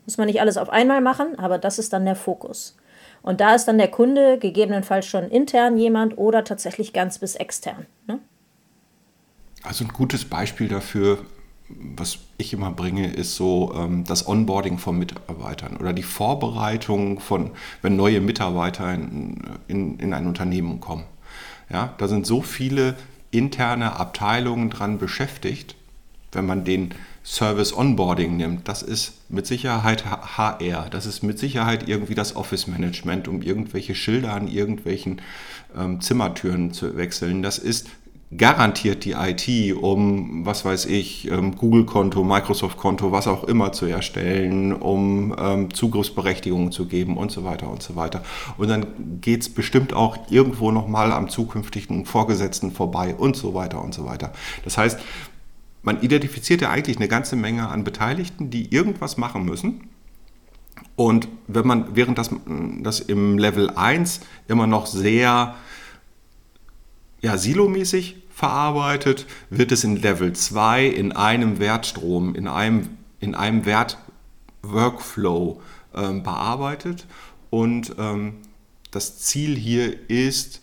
Muss 0.05 0.17
man 0.17 0.27
nicht 0.27 0.41
alles 0.41 0.57
auf 0.57 0.69
einmal 0.69 0.99
machen, 0.99 1.39
aber 1.39 1.57
das 1.57 1.79
ist 1.79 1.93
dann 1.93 2.03
der 2.03 2.17
Fokus. 2.17 2.75
Und 3.27 3.41
da 3.41 3.55
ist 3.55 3.65
dann 3.65 3.77
der 3.77 3.89
Kunde 3.89 4.37
gegebenenfalls 4.39 5.05
schon 5.05 5.25
intern 5.25 5.77
jemand 5.77 6.17
oder 6.17 6.45
tatsächlich 6.45 6.93
ganz 6.93 7.19
bis 7.19 7.35
extern. 7.35 7.85
Ne? 8.07 8.19
Also 9.63 9.83
ein 9.83 9.89
gutes 9.89 10.23
Beispiel 10.23 10.69
dafür, 10.69 11.17
was 11.67 12.19
ich 12.37 12.53
immer 12.53 12.71
bringe, 12.71 13.11
ist 13.11 13.35
so 13.35 13.73
ähm, 13.75 14.05
das 14.05 14.29
Onboarding 14.29 14.77
von 14.77 14.97
Mitarbeitern 14.97 15.75
oder 15.75 15.91
die 15.91 16.03
Vorbereitung 16.03 17.19
von, 17.19 17.51
wenn 17.81 17.97
neue 17.97 18.21
Mitarbeiter 18.21 18.93
in, 18.93 19.41
in, 19.67 19.99
in 19.99 20.13
ein 20.13 20.25
Unternehmen 20.25 20.79
kommen. 20.79 21.03
Ja, 21.69 21.95
da 21.97 22.07
sind 22.07 22.25
so 22.25 22.41
viele 22.41 22.95
interne 23.31 23.97
Abteilungen 23.97 24.69
dran 24.69 24.99
beschäftigt, 24.99 25.75
wenn 26.31 26.45
man 26.45 26.63
den 26.63 26.93
Service 27.29 27.75
Onboarding 27.75 28.37
nimmt, 28.37 28.69
das 28.69 28.81
ist 28.81 29.29
mit 29.29 29.45
Sicherheit 29.45 30.05
HR, 30.05 30.89
das 30.89 31.05
ist 31.05 31.23
mit 31.23 31.37
Sicherheit 31.37 31.89
irgendwie 31.89 32.15
das 32.15 32.37
Office 32.37 32.67
Management, 32.67 33.27
um 33.27 33.41
irgendwelche 33.41 33.95
Schilder 33.95 34.33
an 34.33 34.47
irgendwelchen 34.47 35.21
ähm, 35.77 35.99
Zimmertüren 35.99 36.71
zu 36.71 36.95
wechseln. 36.95 37.43
Das 37.43 37.57
ist 37.57 37.87
garantiert 38.35 39.03
die 39.03 39.11
IT, 39.11 39.75
um, 39.75 40.45
was 40.45 40.63
weiß 40.63 40.85
ich, 40.85 41.29
ähm, 41.29 41.55
Google-Konto, 41.55 42.23
Microsoft-Konto, 42.23 43.11
was 43.11 43.27
auch 43.27 43.43
immer 43.43 43.73
zu 43.73 43.85
erstellen, 43.85 44.71
um 44.71 45.35
ähm, 45.37 45.73
Zugriffsberechtigungen 45.73 46.71
zu 46.71 46.87
geben 46.87 47.17
und 47.17 47.31
so 47.31 47.43
weiter 47.43 47.69
und 47.69 47.83
so 47.83 47.97
weiter. 47.97 48.23
Und 48.57 48.69
dann 48.69 49.19
geht 49.19 49.41
es 49.41 49.49
bestimmt 49.49 49.93
auch 49.93 50.17
irgendwo 50.29 50.71
nochmal 50.71 51.11
am 51.11 51.29
zukünftigen 51.29 52.05
Vorgesetzten 52.05 52.71
vorbei 52.71 53.15
und 53.15 53.35
so 53.35 53.53
weiter 53.53 53.81
und 53.81 53.93
so 53.93 54.05
weiter. 54.05 54.31
Das 54.63 54.77
heißt, 54.77 54.99
man 55.87 56.01
identifiziert 56.01 56.59
ja 56.59 56.69
eigentlich 56.69 56.97
eine 56.97 57.07
ganze 57.07 57.37
Menge 57.37 57.69
an 57.69 57.85
Beteiligten, 57.85 58.49
die 58.49 58.73
irgendwas 58.73 59.15
machen 59.15 59.45
müssen. 59.45 59.89
Und 60.97 61.29
wenn 61.47 61.65
man, 61.65 61.95
während 61.95 62.17
das, 62.17 62.29
das 62.81 62.99
im 62.99 63.37
Level 63.37 63.69
1 63.69 64.19
immer 64.49 64.67
noch 64.67 64.85
sehr 64.85 65.55
ja, 67.21 67.37
silomäßig 67.37 68.17
verarbeitet, 68.29 69.27
wird 69.49 69.71
es 69.71 69.85
in 69.85 69.95
Level 69.95 70.33
2 70.33 70.87
in 70.87 71.13
einem 71.13 71.57
Wertstrom, 71.57 72.35
in 72.35 72.49
einem, 72.49 72.97
in 73.21 73.33
einem 73.33 73.65
Wert-Workflow 73.65 75.61
ähm, 75.95 76.21
bearbeitet. 76.21 77.07
Und 77.49 77.95
ähm, 77.97 78.39
das 78.91 79.19
Ziel 79.19 79.55
hier 79.55 80.09
ist, 80.09 80.59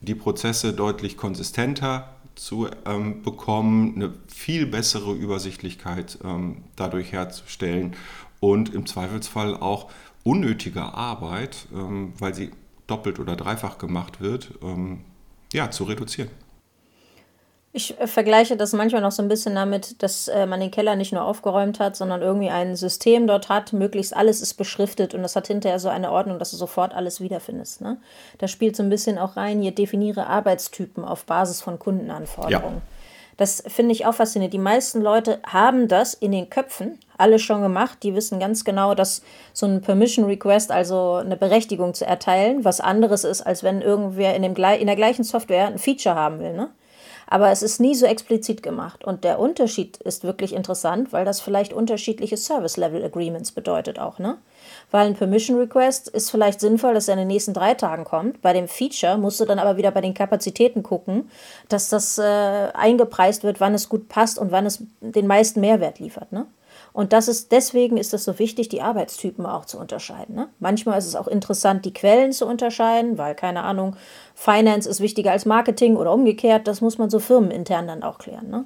die 0.00 0.14
Prozesse 0.14 0.72
deutlich 0.74 1.16
konsistenter 1.16 2.19
zu 2.40 2.68
ähm, 2.86 3.20
bekommen, 3.20 3.96
eine 3.96 4.14
viel 4.26 4.64
bessere 4.64 5.12
Übersichtlichkeit 5.12 6.18
ähm, 6.24 6.64
dadurch 6.74 7.12
herzustellen 7.12 7.94
und 8.40 8.72
im 8.72 8.86
Zweifelsfall 8.86 9.54
auch 9.54 9.90
unnötige 10.24 10.82
Arbeit, 10.82 11.66
ähm, 11.74 12.14
weil 12.18 12.34
sie 12.34 12.50
doppelt 12.86 13.18
oder 13.18 13.36
dreifach 13.36 13.76
gemacht 13.76 14.22
wird, 14.22 14.52
ähm, 14.62 15.00
ja, 15.52 15.70
zu 15.70 15.84
reduzieren. 15.84 16.30
Ich 17.72 17.98
äh, 18.00 18.06
vergleiche 18.06 18.56
das 18.56 18.72
manchmal 18.72 19.02
noch 19.02 19.12
so 19.12 19.22
ein 19.22 19.28
bisschen 19.28 19.54
damit, 19.54 20.02
dass 20.02 20.28
äh, 20.28 20.46
man 20.46 20.60
den 20.60 20.70
Keller 20.70 20.96
nicht 20.96 21.12
nur 21.12 21.24
aufgeräumt 21.24 21.78
hat, 21.78 21.96
sondern 21.96 22.20
irgendwie 22.20 22.50
ein 22.50 22.74
System 22.74 23.26
dort 23.26 23.48
hat, 23.48 23.72
möglichst 23.72 24.16
alles 24.16 24.40
ist 24.40 24.54
beschriftet 24.54 25.14
und 25.14 25.22
das 25.22 25.36
hat 25.36 25.46
hinterher 25.46 25.78
so 25.78 25.88
eine 25.88 26.10
Ordnung, 26.10 26.38
dass 26.38 26.50
du 26.50 26.56
sofort 26.56 26.94
alles 26.94 27.20
wiederfindest. 27.20 27.80
Ne? 27.80 27.98
Da 28.38 28.48
spielt 28.48 28.74
so 28.74 28.82
ein 28.82 28.90
bisschen 28.90 29.18
auch 29.18 29.36
rein, 29.36 29.60
hier 29.60 29.72
definiere 29.72 30.26
Arbeitstypen 30.26 31.04
auf 31.04 31.24
Basis 31.24 31.60
von 31.60 31.78
Kundenanforderungen. 31.78 32.76
Ja. 32.76 32.82
Das 33.36 33.62
finde 33.66 33.92
ich 33.92 34.04
auch 34.04 34.12
faszinierend. 34.12 34.52
Die 34.52 34.58
meisten 34.58 35.00
Leute 35.00 35.38
haben 35.46 35.88
das 35.88 36.12
in 36.12 36.30
den 36.30 36.50
Köpfen 36.50 36.98
alle 37.16 37.38
schon 37.38 37.62
gemacht. 37.62 38.02
Die 38.02 38.14
wissen 38.14 38.38
ganz 38.38 38.66
genau, 38.66 38.94
dass 38.94 39.22
so 39.54 39.64
ein 39.64 39.80
Permission 39.80 40.26
Request, 40.26 40.70
also 40.70 41.14
eine 41.14 41.38
Berechtigung 41.38 41.94
zu 41.94 42.04
erteilen, 42.04 42.66
was 42.66 42.80
anderes 42.80 43.24
ist, 43.24 43.40
als 43.40 43.62
wenn 43.62 43.80
irgendwer 43.80 44.34
in, 44.34 44.42
dem, 44.42 44.54
in 44.54 44.86
der 44.86 44.96
gleichen 44.96 45.24
Software 45.24 45.68
ein 45.68 45.78
Feature 45.78 46.16
haben 46.16 46.40
will. 46.40 46.52
Ne? 46.52 46.68
Aber 47.30 47.50
es 47.50 47.62
ist 47.62 47.80
nie 47.80 47.94
so 47.94 48.06
explizit 48.06 48.62
gemacht. 48.62 49.04
Und 49.04 49.22
der 49.22 49.38
Unterschied 49.38 49.96
ist 49.98 50.24
wirklich 50.24 50.52
interessant, 50.52 51.12
weil 51.12 51.24
das 51.24 51.40
vielleicht 51.40 51.72
unterschiedliche 51.72 52.36
Service 52.36 52.76
Level 52.76 53.04
Agreements 53.04 53.52
bedeutet 53.52 54.00
auch, 54.00 54.18
ne? 54.18 54.36
Weil 54.90 55.06
ein 55.06 55.14
Permission 55.14 55.56
Request 55.56 56.08
ist 56.08 56.30
vielleicht 56.30 56.60
sinnvoll, 56.60 56.92
dass 56.92 57.06
er 57.06 57.14
in 57.14 57.20
den 57.20 57.28
nächsten 57.28 57.54
drei 57.54 57.74
Tagen 57.74 58.04
kommt. 58.04 58.42
Bei 58.42 58.52
dem 58.52 58.66
Feature 58.66 59.16
musst 59.16 59.38
du 59.38 59.44
dann 59.44 59.60
aber 59.60 59.76
wieder 59.76 59.92
bei 59.92 60.00
den 60.00 60.12
Kapazitäten 60.12 60.82
gucken, 60.82 61.30
dass 61.68 61.88
das 61.88 62.18
äh, 62.18 62.22
eingepreist 62.74 63.44
wird, 63.44 63.60
wann 63.60 63.74
es 63.74 63.88
gut 63.88 64.08
passt 64.08 64.38
und 64.38 64.50
wann 64.50 64.66
es 64.66 64.82
den 65.00 65.28
meisten 65.28 65.60
Mehrwert 65.60 66.00
liefert, 66.00 66.32
ne? 66.32 66.46
Und 66.92 67.12
das 67.12 67.28
ist, 67.28 67.52
deswegen 67.52 67.96
ist 67.96 68.14
es 68.14 68.24
so 68.24 68.38
wichtig, 68.38 68.68
die 68.68 68.82
Arbeitstypen 68.82 69.46
auch 69.46 69.64
zu 69.64 69.78
unterscheiden. 69.78 70.34
Ne? 70.34 70.48
Manchmal 70.58 70.98
ist 70.98 71.06
es 71.06 71.16
auch 71.16 71.28
interessant, 71.28 71.84
die 71.84 71.92
Quellen 71.92 72.32
zu 72.32 72.46
unterscheiden, 72.46 73.18
weil, 73.18 73.34
keine 73.34 73.62
Ahnung, 73.62 73.96
Finance 74.34 74.88
ist 74.88 75.00
wichtiger 75.00 75.32
als 75.32 75.46
Marketing 75.46 75.96
oder 75.96 76.12
umgekehrt. 76.12 76.66
Das 76.66 76.80
muss 76.80 76.98
man 76.98 77.10
so 77.10 77.18
firmenintern 77.18 77.86
dann 77.86 78.02
auch 78.02 78.18
klären. 78.18 78.50
Ne? 78.50 78.64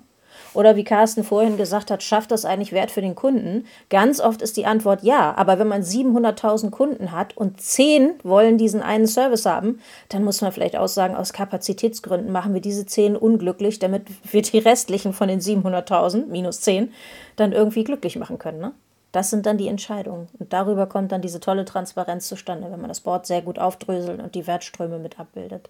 Oder 0.54 0.76
wie 0.76 0.84
Carsten 0.84 1.25
vorhin 1.25 1.56
gesagt 1.56 1.90
hat, 1.90 2.02
schafft 2.02 2.30
das 2.30 2.44
eigentlich 2.44 2.73
Wert 2.73 2.90
für 2.90 3.00
den 3.00 3.14
Kunden? 3.14 3.66
Ganz 3.90 4.20
oft 4.20 4.40
ist 4.40 4.56
die 4.56 4.66
Antwort 4.66 5.02
ja. 5.02 5.34
Aber 5.37 5.58
wenn 5.58 5.68
man 5.68 5.82
700.000 5.82 6.70
Kunden 6.70 7.12
hat 7.12 7.37
und 7.37 7.61
10 7.61 8.14
wollen 8.23 8.56
diesen 8.56 8.80
einen 8.80 9.06
Service 9.06 9.46
haben, 9.46 9.80
dann 10.08 10.25
muss 10.25 10.40
man 10.40 10.52
vielleicht 10.52 10.76
auch 10.76 10.88
sagen, 10.88 11.14
aus 11.16 11.32
Kapazitätsgründen 11.32 12.32
machen 12.32 12.54
wir 12.54 12.61
diese 12.61 12.87
10 12.87 13.16
unglücklich, 13.16 13.78
damit 13.78 14.06
wir 14.30 14.42
die 14.42 14.58
restlichen 14.58 15.12
von 15.12 15.28
den 15.28 15.40
700.000, 15.40 16.26
minus 16.26 16.61
10, 16.61 16.92
dann 17.37 17.52
irgendwie 17.52 17.84
glücklich 17.84 18.16
machen 18.16 18.38
können. 18.38 18.61
Ne? 18.61 18.73
Das 19.14 19.30
sind 19.30 19.46
dann 19.46 19.58
die 19.58 19.68
Entscheidungen. 19.68 20.28
Und 20.38 20.52
darüber 20.52 20.87
kommt 20.87 21.12
dann 21.12 21.23
diese 21.23 21.40
tolle 21.40 21.64
Transparenz 21.64 22.28
zustande, 22.28 22.70
wenn 22.70 22.80
man 22.80 22.88
das 22.88 23.00
Board 23.00 23.26
sehr 23.26 23.42
gut 23.42 23.58
aufdröselt 23.58 24.20
und 24.20 24.34
die 24.34 24.46
Wertströme 24.46 24.99
mit 24.99 25.20
abbildet. 25.20 25.68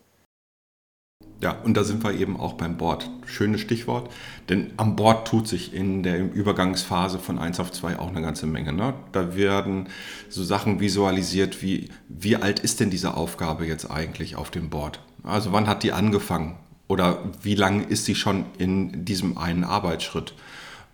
Ja, 1.41 1.53
und 1.63 1.77
da 1.77 1.85
sind 1.85 2.03
wir 2.05 2.15
eben 2.15 2.39
auch 2.39 2.55
beim 2.55 2.77
Board. 2.77 3.11
Schönes 3.27 3.61
Stichwort, 3.61 4.11
denn 4.49 4.73
am 4.77 4.97
Board 4.97 5.29
tut 5.29 5.49
sich 5.49 5.75
in 5.75 6.03
der 6.03 6.33
Übergangsphase 6.33 7.19
von 7.19 7.39
1 7.39 7.61
auf 7.61 7.73
2 7.73 7.99
auch 7.99 8.09
eine 8.09 8.23
ganze 8.23 8.47
Menge. 8.47 8.73
Ne? 8.73 8.95
Da 9.13 9.37
werden 9.37 9.89
so 10.29 10.43
Sachen 10.43 10.81
visualisiert 10.81 11.63
wie, 11.63 11.89
wie 12.09 12.37
alt 12.37 12.61
ist 12.61 12.81
denn 12.81 12.91
diese 12.91 13.15
Aufgabe 13.15 13.67
jetzt 13.67 13.91
eigentlich 13.91 14.37
auf 14.37 14.51
dem 14.51 14.71
Board? 14.71 15.01
Also 15.23 15.53
wann 15.53 15.67
hat 15.67 15.83
die 15.83 15.93
angefangen? 15.93 16.57
Oder 16.87 17.19
wie 17.43 17.55
lange 17.55 17.83
ist 17.83 18.05
sie 18.05 18.15
schon 18.15 18.45
in 18.59 19.05
diesem 19.05 19.39
einen 19.39 19.65
Arbeitsschritt? 19.65 20.35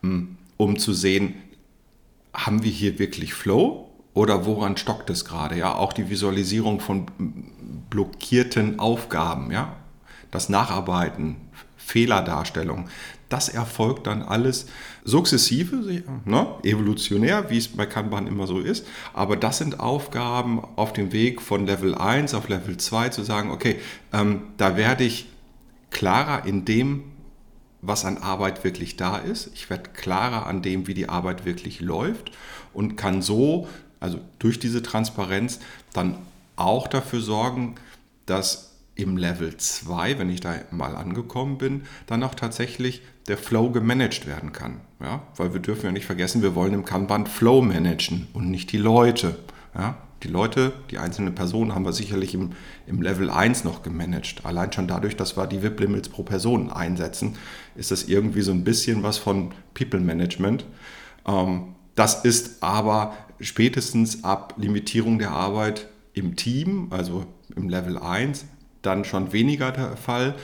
Hm, 0.02 0.36
um 0.56 0.78
zu 0.78 0.92
sehen, 0.92 1.34
haben 2.32 2.62
wir 2.62 2.70
hier 2.70 2.98
wirklich 2.98 3.34
Flow 3.34 3.88
oder 4.14 4.46
woran 4.46 4.76
stockt 4.76 5.10
es 5.10 5.24
gerade? 5.24 5.56
Ja, 5.56 5.74
auch 5.74 5.92
die 5.92 6.10
Visualisierung 6.10 6.80
von 6.80 7.06
blockierten 7.90 8.78
Aufgaben, 8.78 9.50
ja, 9.50 9.76
das 10.30 10.48
Nacharbeiten, 10.48 11.36
Fehlerdarstellung, 11.76 12.88
das 13.30 13.48
erfolgt 13.48 14.06
dann 14.08 14.22
alles 14.22 14.66
sukzessive, 15.04 16.02
ne, 16.24 16.46
evolutionär, 16.64 17.48
wie 17.48 17.58
es 17.58 17.68
bei 17.68 17.86
Kanban 17.86 18.26
immer 18.26 18.46
so 18.46 18.58
ist. 18.58 18.86
Aber 19.14 19.36
das 19.36 19.58
sind 19.58 19.80
Aufgaben 19.80 20.62
auf 20.76 20.92
dem 20.92 21.12
Weg 21.12 21.40
von 21.40 21.64
Level 21.64 21.94
1 21.94 22.34
auf 22.34 22.48
Level 22.48 22.76
2 22.76 23.10
zu 23.10 23.22
sagen, 23.22 23.50
okay, 23.52 23.78
ähm, 24.12 24.42
da 24.56 24.76
werde 24.76 25.04
ich 25.04 25.26
klarer 25.90 26.44
in 26.44 26.64
dem, 26.64 27.04
was 27.82 28.04
an 28.04 28.18
Arbeit 28.18 28.64
wirklich 28.64 28.96
da 28.96 29.16
ist. 29.16 29.50
Ich 29.54 29.70
werde 29.70 29.90
klarer 29.90 30.46
an 30.46 30.60
dem, 30.60 30.86
wie 30.86 30.94
die 30.94 31.08
Arbeit 31.08 31.44
wirklich 31.44 31.80
läuft 31.80 32.32
und 32.74 32.96
kann 32.96 33.22
so, 33.22 33.68
also 34.00 34.18
durch 34.38 34.58
diese 34.58 34.82
Transparenz, 34.82 35.60
dann 35.92 36.18
auch 36.56 36.88
dafür 36.88 37.20
sorgen, 37.20 37.76
dass 38.26 38.69
im 39.02 39.16
Level 39.16 39.56
2, 39.56 40.18
wenn 40.18 40.30
ich 40.30 40.40
da 40.40 40.54
mal 40.70 40.96
angekommen 40.96 41.58
bin, 41.58 41.82
dann 42.06 42.22
auch 42.22 42.34
tatsächlich 42.34 43.02
der 43.28 43.38
Flow 43.38 43.70
gemanagt 43.70 44.26
werden 44.26 44.52
kann. 44.52 44.80
Ja? 45.00 45.22
Weil 45.36 45.52
wir 45.52 45.60
dürfen 45.60 45.86
ja 45.86 45.92
nicht 45.92 46.06
vergessen, 46.06 46.42
wir 46.42 46.54
wollen 46.54 46.74
im 46.74 46.84
Kanban 46.84 47.26
Flow 47.26 47.62
managen 47.62 48.28
und 48.32 48.50
nicht 48.50 48.72
die 48.72 48.78
Leute. 48.78 49.38
Ja? 49.74 49.98
Die 50.22 50.28
Leute, 50.28 50.72
die 50.90 50.98
einzelnen 50.98 51.34
Personen 51.34 51.74
haben 51.74 51.84
wir 51.84 51.92
sicherlich 51.92 52.34
im, 52.34 52.50
im 52.86 53.00
Level 53.00 53.30
1 53.30 53.64
noch 53.64 53.82
gemanagt. 53.82 54.44
Allein 54.44 54.72
schon 54.72 54.86
dadurch, 54.86 55.16
dass 55.16 55.36
wir 55.36 55.46
die 55.46 55.62
VIP-Limits 55.62 56.10
pro 56.10 56.22
Person 56.22 56.70
einsetzen, 56.70 57.36
ist 57.74 57.90
das 57.90 58.04
irgendwie 58.04 58.42
so 58.42 58.52
ein 58.52 58.64
bisschen 58.64 59.02
was 59.02 59.16
von 59.16 59.52
People 59.72 60.00
Management. 60.00 60.66
Ähm, 61.26 61.74
das 61.94 62.24
ist 62.24 62.62
aber 62.62 63.14
spätestens 63.40 64.24
ab 64.24 64.54
Limitierung 64.58 65.18
der 65.18 65.30
Arbeit 65.30 65.88
im 66.12 66.36
Team, 66.36 66.88
also 66.90 67.24
im 67.56 67.68
Level 67.68 67.98
1, 67.98 68.44
dann 68.82 69.04
schon 69.04 69.32
weniger 69.32 69.72
der 69.72 69.96
Fall. 69.96 70.34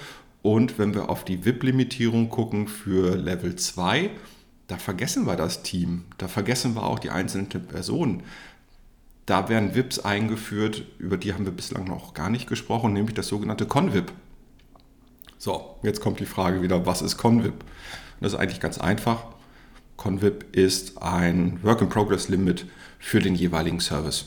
Und 0.42 0.78
wenn 0.78 0.94
wir 0.94 1.08
auf 1.08 1.24
die 1.24 1.44
VIP-Limitierung 1.44 2.28
gucken 2.28 2.68
für 2.68 3.16
Level 3.16 3.56
2, 3.56 4.10
da 4.68 4.78
vergessen 4.78 5.26
wir 5.26 5.36
das 5.36 5.62
Team, 5.62 6.04
da 6.18 6.28
vergessen 6.28 6.74
wir 6.74 6.84
auch 6.84 6.98
die 6.98 7.10
einzelnen 7.10 7.48
Personen. 7.48 8.22
Da 9.26 9.48
werden 9.48 9.74
VIPs 9.74 9.98
eingeführt, 10.00 10.84
über 10.98 11.16
die 11.16 11.34
haben 11.34 11.44
wir 11.44 11.52
bislang 11.52 11.84
noch 11.84 12.14
gar 12.14 12.30
nicht 12.30 12.48
gesprochen, 12.48 12.92
nämlich 12.92 13.14
das 13.14 13.26
sogenannte 13.26 13.66
Convip. 13.66 14.12
So, 15.38 15.76
jetzt 15.82 16.00
kommt 16.00 16.20
die 16.20 16.26
Frage 16.26 16.62
wieder, 16.62 16.86
was 16.86 17.02
ist 17.02 17.16
Convip? 17.16 17.64
Das 18.20 18.32
ist 18.32 18.38
eigentlich 18.38 18.60
ganz 18.60 18.78
einfach. 18.78 19.24
Convip 19.96 20.54
ist 20.54 21.02
ein 21.02 21.58
Work-in-Progress-Limit 21.62 22.66
für 22.98 23.20
den 23.20 23.34
jeweiligen 23.34 23.80
Service. 23.80 24.26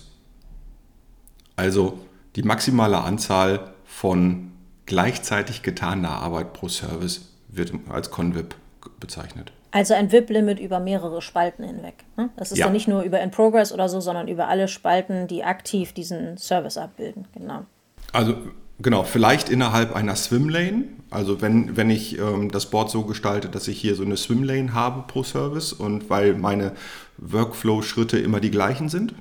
Also 1.55 1.99
die 2.35 2.43
maximale 2.43 2.99
Anzahl 2.99 3.73
von 3.89 4.51
gleichzeitig 4.85 5.63
getaner 5.63 6.11
Arbeit 6.11 6.53
pro 6.53 6.69
Service 6.69 7.33
wird 7.49 7.73
als 7.89 8.11
Convip 8.11 8.55
bezeichnet. 8.99 9.51
Also 9.71 9.93
ein 9.93 10.11
VIP-Limit 10.11 10.59
über 10.59 10.79
mehrere 10.79 11.21
Spalten 11.21 11.63
hinweg. 11.63 12.05
Ne? 12.15 12.29
Das 12.37 12.51
ist 12.51 12.59
ja. 12.59 12.65
dann 12.65 12.73
nicht 12.73 12.87
nur 12.87 13.01
über 13.01 13.19
In 13.19 13.31
Progress 13.31 13.71
oder 13.71 13.89
so, 13.89 13.99
sondern 13.99 14.27
über 14.27 14.47
alle 14.47 14.67
Spalten, 14.67 15.27
die 15.27 15.43
aktiv 15.43 15.93
diesen 15.93 16.37
Service 16.37 16.77
abbilden. 16.77 17.27
Genau. 17.33 17.65
Also 18.13 18.35
genau, 18.79 19.03
vielleicht 19.03 19.49
innerhalb 19.49 19.95
einer 19.95 20.15
Swimlane. 20.15 20.85
Also 21.09 21.41
wenn, 21.41 21.75
wenn 21.75 21.89
ich 21.89 22.17
ähm, 22.17 22.51
das 22.51 22.67
Board 22.67 22.89
so 22.89 23.03
gestalte, 23.03 23.49
dass 23.49 23.67
ich 23.67 23.79
hier 23.79 23.95
so 23.95 24.03
eine 24.03 24.17
Swimlane 24.17 24.73
habe 24.73 25.03
pro 25.07 25.23
Service 25.23 25.73
und 25.73 26.09
weil 26.09 26.35
meine 26.35 26.73
Workflow-Schritte 27.17 28.17
immer 28.17 28.39
die 28.39 28.51
gleichen 28.51 28.89
sind, 28.89 29.13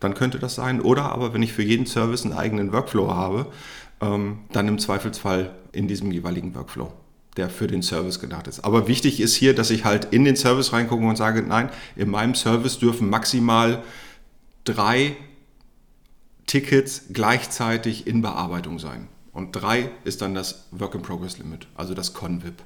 dann 0.00 0.14
könnte 0.14 0.38
das 0.38 0.54
sein. 0.54 0.80
Oder 0.80 1.12
aber 1.12 1.32
wenn 1.32 1.42
ich 1.42 1.52
für 1.52 1.62
jeden 1.62 1.86
Service 1.86 2.24
einen 2.24 2.34
eigenen 2.34 2.72
Workflow 2.72 3.14
habe, 3.14 3.46
dann 4.00 4.66
im 4.66 4.78
Zweifelsfall 4.78 5.54
in 5.72 5.86
diesem 5.86 6.10
jeweiligen 6.10 6.54
Workflow 6.54 6.90
der 7.36 7.48
für 7.48 7.66
den 7.66 7.82
Service 7.82 8.20
gedacht 8.20 8.48
ist. 8.48 8.60
Aber 8.60 8.88
wichtig 8.88 9.20
ist 9.20 9.34
hier, 9.34 9.54
dass 9.54 9.70
ich 9.70 9.84
halt 9.84 10.06
in 10.12 10.24
den 10.24 10.36
Service 10.36 10.72
reingucke 10.72 11.06
und 11.06 11.16
sage, 11.16 11.42
nein, 11.42 11.70
in 11.96 12.10
meinem 12.10 12.34
Service 12.34 12.78
dürfen 12.78 13.08
maximal 13.08 13.82
drei 14.64 15.16
Tickets 16.46 17.04
gleichzeitig 17.12 18.06
in 18.06 18.22
Bearbeitung 18.22 18.78
sein. 18.78 19.08
Und 19.32 19.52
drei 19.52 19.90
ist 20.04 20.22
dann 20.22 20.34
das 20.34 20.66
Work 20.72 20.96
in 20.96 21.02
Progress 21.02 21.38
Limit, 21.38 21.68
also 21.76 21.94
das 21.94 22.12
Convip. 22.14 22.62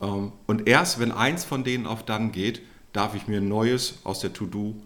Ähm, 0.00 0.32
und 0.46 0.68
erst 0.68 1.00
wenn 1.00 1.10
eins 1.10 1.44
von 1.44 1.64
denen 1.64 1.86
auf 1.86 2.04
dann 2.04 2.32
geht, 2.32 2.60
darf 2.92 3.14
ich 3.14 3.26
mir 3.26 3.38
ein 3.38 3.48
neues 3.48 3.94
aus 4.04 4.20
der 4.20 4.34
To-Do 4.34 4.76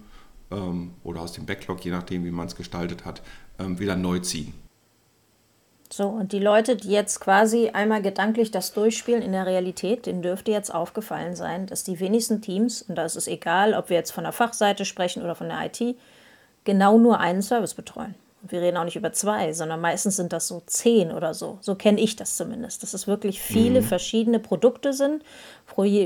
ähm, 0.53 0.93
oder 1.03 1.21
aus 1.21 1.33
dem 1.33 1.45
Backlog, 1.45 1.85
je 1.85 1.91
nachdem, 1.91 2.25
wie 2.25 2.31
man 2.31 2.47
es 2.47 2.55
gestaltet 2.55 3.05
hat, 3.05 3.23
ähm, 3.59 3.81
wieder 3.81 3.97
neu 3.97 4.21
ziehen. 4.21 4.55
So, 5.91 6.09
und 6.09 6.33
die 6.33 6.39
Leute, 6.39 6.77
die 6.77 6.91
jetzt 6.91 7.21
quasi 7.21 7.71
einmal 7.71 8.03
gedanklich 8.03 8.51
das 8.51 8.73
durchspielen 8.73 9.23
in 9.23 9.33
der 9.33 9.47
Realität, 9.47 10.05
denen 10.07 10.21
dürfte 10.21 10.51
jetzt 10.51 10.75
aufgefallen 10.75 11.35
sein, 11.35 11.67
dass 11.67 11.83
die 11.83 11.99
wenigsten 11.99 12.43
Teams, 12.43 12.83
und 12.83 12.97
da 12.97 13.05
ist 13.05 13.17
es 13.17 13.27
egal, 13.27 13.75
ob 13.75 13.89
wir 13.89 13.97
jetzt 13.97 14.11
von 14.11 14.25
der 14.25 14.33
Fachseite 14.33 14.85
sprechen 14.85 15.23
oder 15.23 15.35
von 15.35 15.49
der 15.49 15.65
IT, 15.65 15.97
genau 16.65 16.99
nur 16.99 17.21
einen 17.21 17.41
Service 17.41 17.73
betreuen. 17.73 18.15
Und 18.43 18.53
wir 18.53 18.61
reden 18.61 18.77
auch 18.77 18.85
nicht 18.85 18.97
über 18.97 19.13
zwei, 19.13 19.53
sondern 19.53 19.81
meistens 19.81 20.17
sind 20.17 20.33
das 20.33 20.47
so 20.47 20.63
zehn 20.67 21.11
oder 21.11 21.35
so. 21.35 21.59
So 21.61 21.75
kenne 21.75 22.01
ich 22.01 22.17
das 22.17 22.37
zumindest. 22.37 22.83
Dass 22.83 22.95
es 22.95 23.09
wirklich 23.09 23.41
viele 23.41 23.81
mhm. 23.81 23.85
verschiedene 23.85 24.39
Produkte 24.39 24.93
sind, 24.93 25.25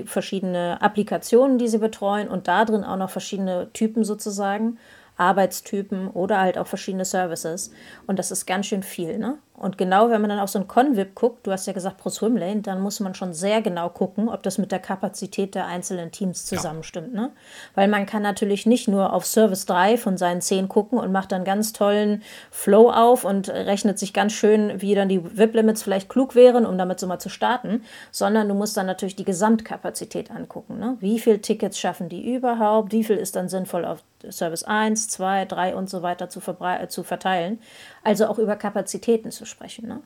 verschiedene 0.06 0.80
Applikationen, 0.80 1.58
die 1.58 1.68
sie 1.68 1.78
betreuen 1.78 2.28
und 2.28 2.48
da 2.48 2.64
drin 2.64 2.84
auch 2.84 2.96
noch 2.96 3.10
verschiedene 3.10 3.70
Typen 3.72 4.04
sozusagen. 4.04 4.78
Arbeitstypen 5.16 6.08
oder 6.08 6.40
halt 6.40 6.58
auch 6.58 6.66
verschiedene 6.66 7.04
Services. 7.04 7.70
Und 8.06 8.18
das 8.18 8.30
ist 8.30 8.46
ganz 8.46 8.66
schön 8.66 8.82
viel. 8.82 9.18
Ne? 9.18 9.38
Und 9.54 9.76
genau, 9.76 10.10
wenn 10.10 10.20
man 10.20 10.30
dann 10.30 10.40
auf 10.40 10.48
so 10.48 10.58
ein 10.58 10.66
Convip 10.66 11.14
guckt, 11.14 11.46
du 11.46 11.52
hast 11.52 11.66
ja 11.66 11.72
gesagt 11.72 11.98
pro 11.98 12.08
Swimlane, 12.08 12.62
dann 12.62 12.80
muss 12.80 13.00
man 13.00 13.14
schon 13.14 13.34
sehr 13.34 13.60
genau 13.60 13.90
gucken, 13.90 14.28
ob 14.28 14.42
das 14.42 14.56
mit 14.56 14.72
der 14.72 14.78
Kapazität 14.78 15.54
der 15.54 15.66
einzelnen 15.66 16.10
Teams 16.10 16.46
zusammenstimmt. 16.46 17.14
Ja. 17.14 17.20
Ne? 17.20 17.30
Weil 17.74 17.86
man 17.86 18.06
kann 18.06 18.22
natürlich 18.22 18.64
nicht 18.66 18.88
nur 18.88 19.12
auf 19.12 19.26
Service 19.26 19.66
3 19.66 19.98
von 19.98 20.16
seinen 20.16 20.40
10 20.40 20.68
gucken 20.68 20.98
und 20.98 21.12
macht 21.12 21.32
dann 21.32 21.44
ganz 21.44 21.72
tollen 21.72 22.22
Flow 22.50 22.90
auf 22.90 23.24
und 23.24 23.50
rechnet 23.50 23.98
sich 23.98 24.12
ganz 24.14 24.32
schön, 24.32 24.80
wie 24.80 24.94
dann 24.94 25.08
die 25.08 25.22
VIP-Limits 25.22 25.82
vielleicht 25.82 26.08
klug 26.08 26.34
wären, 26.34 26.64
um 26.64 26.78
damit 26.78 26.98
so 26.98 27.06
mal 27.06 27.18
zu 27.18 27.28
starten, 27.28 27.84
sondern 28.10 28.48
du 28.48 28.54
musst 28.54 28.76
dann 28.76 28.86
natürlich 28.86 29.16
die 29.16 29.24
Gesamtkapazität 29.24 30.30
angucken. 30.30 30.78
Ne? 30.78 30.96
Wie 31.00 31.20
viele 31.20 31.40
Tickets 31.40 31.78
schaffen 31.78 32.08
die 32.08 32.34
überhaupt? 32.34 32.90
Wie 32.90 33.04
viel 33.04 33.16
ist 33.16 33.36
dann 33.36 33.48
sinnvoll 33.48 33.84
auf 33.84 34.02
Service 34.30 34.64
1, 34.64 35.08
2, 35.08 35.44
3 35.44 35.74
und 35.76 35.90
so 35.90 36.02
weiter 36.02 36.28
zu, 36.28 36.40
zu 36.88 37.02
verteilen? 37.02 37.60
Also 38.02 38.26
auch 38.26 38.38
über 38.38 38.56
Kapazitäten 38.56 39.30
zu 39.30 39.41
sprechen. 39.46 39.88
Ne? 39.88 40.00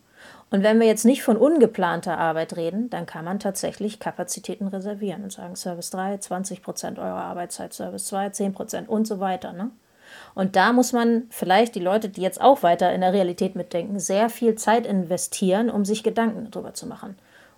Und 0.51 0.63
wenn 0.63 0.81
wir 0.81 0.87
jetzt 0.87 1.05
nicht 1.05 1.23
von 1.23 1.37
ungeplanter 1.37 2.19
Arbeit 2.19 2.57
reden, 2.57 2.91
dann 2.91 3.07
kann 3.07 3.25
man 3.25 3.39
tatsächlich 3.39 4.01
Kapazitäten 4.01 4.69
reservieren 4.69 5.25
und 5.25 5.33
sagen, 5.33 5.57
Service 5.57 5.91
3, 5.91 6.19
20 6.19 6.63
Prozent 6.63 6.99
eurer 6.99 7.23
Arbeitszeit, 7.23 7.75
Service 7.75 8.07
2, 8.07 8.31
10 8.31 8.55
Prozent 8.55 8.89
und 8.89 9.07
so 9.07 9.21
weiter. 9.21 9.53
Ne? 9.53 9.71
Und 10.35 10.57
da 10.57 10.73
muss 10.73 10.93
man 10.93 11.25
vielleicht 11.31 11.75
die 11.75 11.81
Leute, 11.81 12.09
die 12.09 12.21
jetzt 12.21 12.41
auch 12.41 12.63
weiter 12.63 12.93
in 12.93 13.01
der 13.01 13.13
Realität 13.13 13.57
mitdenken, 13.57 13.99
sehr 13.99 14.29
viel 14.29 14.55
Zeit 14.55 14.87
investieren, 14.87 15.71
um 15.71 15.85
sich 15.85 16.03
Gedanken 16.03 16.49
darüber 16.51 16.75
zu 16.75 16.87
machen. 16.87 17.17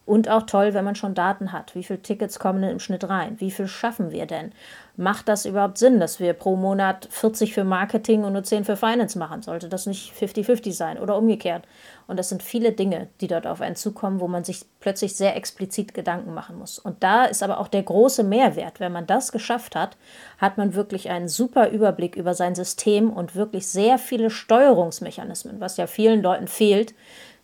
Und 0.09 0.31
auch 0.31 0.45
toll, 0.45 0.73
wenn 0.73 0.87
man 0.87 0.95
schon 0.95 1.13
Daten 1.13 1.53
hat. 1.53 1.75
Wie 1.75 1.85
viele 1.85 2.01
Tickets 2.01 2.39
kommen 2.39 2.63
denn 2.63 2.71
im 2.71 2.81
Schnitt 2.81 3.07
rein? 3.11 3.37
Wie 3.41 3.51
viel 3.51 3.69
schaffen 3.69 4.11
wir 4.11 4.25
denn? 4.25 4.53
Macht 4.97 5.29
das 5.29 5.45
überhaupt 5.45 5.77
Sinn, 5.77 6.01
dass 6.01 6.19
wir 6.19 6.33
pro 6.33 6.57
Monat 6.57 7.07
40 7.11 7.53
für 7.53 7.63
Marketing 7.63 8.25
und 8.25 8.33
nur 8.33 8.43
10 8.43 8.65
für 8.65 8.79
Finance 8.79 9.19
machen? 9.19 9.43
Sollte 9.43 9.69
das 9.69 9.85
nicht 9.85 10.15
50-50 10.19 10.73
sein 10.73 10.99
oder 10.99 11.15
umgekehrt? 11.15 11.69
Und 12.07 12.19
das 12.19 12.31
sind 12.31 12.43
viele 12.43 12.73
Dinge, 12.73 13.09
die 13.21 13.27
dort 13.27 13.47
auf 13.47 13.61
einen 13.61 13.77
zukommen, 13.77 14.19
wo 14.19 14.29
man 14.29 14.45
sich 14.45 14.65
plötzlich 14.81 15.15
sehr 15.15 15.37
explizit 15.37 15.93
Gedanken 15.93 16.33
machen 16.33 16.59
muss. 16.59 16.79
Und 16.79 17.03
da 17.03 17.27
ist 17.27 17.43
aber 17.43 17.61
auch 17.61 17.69
der 17.69 17.83
große 17.83 18.25
Mehrwert. 18.25 18.81
Wenn 18.81 18.93
man 18.93 19.07
das 19.07 19.31
geschafft 19.31 19.77
hat, 19.77 19.99
hat 20.39 20.57
man 20.57 20.73
wirklich 20.73 21.11
einen 21.11 21.29
super 21.29 21.69
Überblick 21.69 22.17
über 22.17 22.33
sein 22.33 22.55
System 22.55 23.11
und 23.11 23.35
wirklich 23.37 23.67
sehr 23.67 23.99
viele 23.99 24.31
Steuerungsmechanismen, 24.31 25.61
was 25.61 25.77
ja 25.77 25.87
vielen 25.87 26.23
Leuten 26.23 26.49
fehlt 26.49 26.95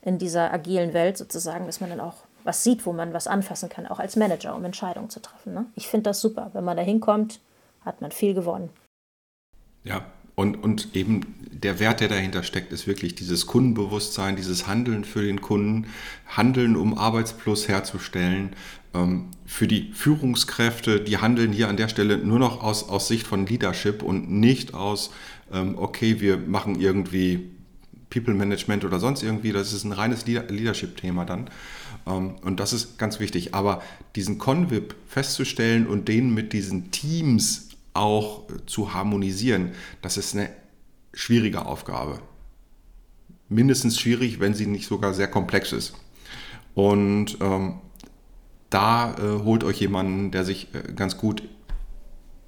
in 0.00 0.16
dieser 0.16 0.50
agilen 0.50 0.94
Welt 0.94 1.18
sozusagen, 1.18 1.66
dass 1.66 1.82
man 1.82 1.90
dann 1.90 2.00
auch 2.00 2.23
was 2.44 2.62
sieht, 2.62 2.86
wo 2.86 2.92
man 2.92 3.12
was 3.12 3.26
anfassen 3.26 3.68
kann, 3.68 3.86
auch 3.86 3.98
als 3.98 4.16
Manager, 4.16 4.54
um 4.54 4.64
Entscheidungen 4.64 5.10
zu 5.10 5.20
treffen. 5.20 5.54
Ne? 5.54 5.66
Ich 5.74 5.88
finde 5.88 6.04
das 6.04 6.20
super. 6.20 6.50
Wenn 6.52 6.64
man 6.64 6.76
da 6.76 6.82
hinkommt, 6.82 7.40
hat 7.84 8.00
man 8.00 8.12
viel 8.12 8.34
gewonnen. 8.34 8.70
Ja, 9.82 10.04
und, 10.36 10.62
und 10.62 10.96
eben 10.96 11.34
der 11.40 11.78
Wert, 11.78 12.00
der 12.00 12.08
dahinter 12.08 12.42
steckt, 12.42 12.72
ist 12.72 12.86
wirklich 12.86 13.14
dieses 13.14 13.46
Kundenbewusstsein, 13.46 14.36
dieses 14.36 14.66
Handeln 14.66 15.04
für 15.04 15.22
den 15.22 15.40
Kunden, 15.40 15.86
Handeln, 16.26 16.76
um 16.76 16.98
Arbeitsplus 16.98 17.68
herzustellen. 17.68 18.50
Ähm, 18.94 19.28
für 19.46 19.68
die 19.68 19.92
Führungskräfte, 19.92 21.00
die 21.00 21.18
handeln 21.18 21.52
hier 21.52 21.68
an 21.68 21.76
der 21.76 21.88
Stelle 21.88 22.18
nur 22.18 22.38
noch 22.38 22.62
aus, 22.62 22.88
aus 22.88 23.08
Sicht 23.08 23.26
von 23.26 23.46
Leadership 23.46 24.02
und 24.02 24.30
nicht 24.30 24.74
aus, 24.74 25.12
ähm, 25.52 25.78
okay, 25.78 26.20
wir 26.20 26.36
machen 26.38 26.80
irgendwie 26.80 27.50
People 28.14 28.34
Management 28.34 28.84
oder 28.84 29.00
sonst 29.00 29.24
irgendwie. 29.24 29.50
Das 29.50 29.72
ist 29.72 29.82
ein 29.82 29.90
reines 29.90 30.24
Leadership-Thema 30.26 31.24
dann. 31.24 31.50
Ähm, 32.06 32.36
und 32.42 32.60
das 32.60 32.72
ist 32.72 32.96
ganz 32.96 33.18
wichtig. 33.18 33.54
Aber 33.54 33.82
diesen 34.14 34.38
Convip 34.38 34.94
festzustellen 35.08 35.88
und 35.88 36.06
den 36.06 36.32
mit 36.32 36.52
diesen 36.52 36.92
Teams 36.92 37.70
auch 37.92 38.42
zu 38.66 38.94
harmonisieren, 38.94 39.72
das 40.00 40.16
ist 40.16 40.34
eine 40.34 40.48
schwierige 41.12 41.66
Aufgabe. 41.66 42.20
Mindestens 43.48 44.00
schwierig, 44.00 44.38
wenn 44.38 44.54
sie 44.54 44.66
nicht 44.66 44.86
sogar 44.86 45.12
sehr 45.12 45.28
komplex 45.28 45.72
ist. 45.72 45.94
Und 46.74 47.38
ähm, 47.40 47.80
da 48.70 49.14
äh, 49.14 49.42
holt 49.44 49.64
euch 49.64 49.80
jemanden, 49.80 50.30
der 50.30 50.44
sich 50.44 50.68
äh, 50.72 50.92
ganz 50.92 51.16
gut 51.16 51.42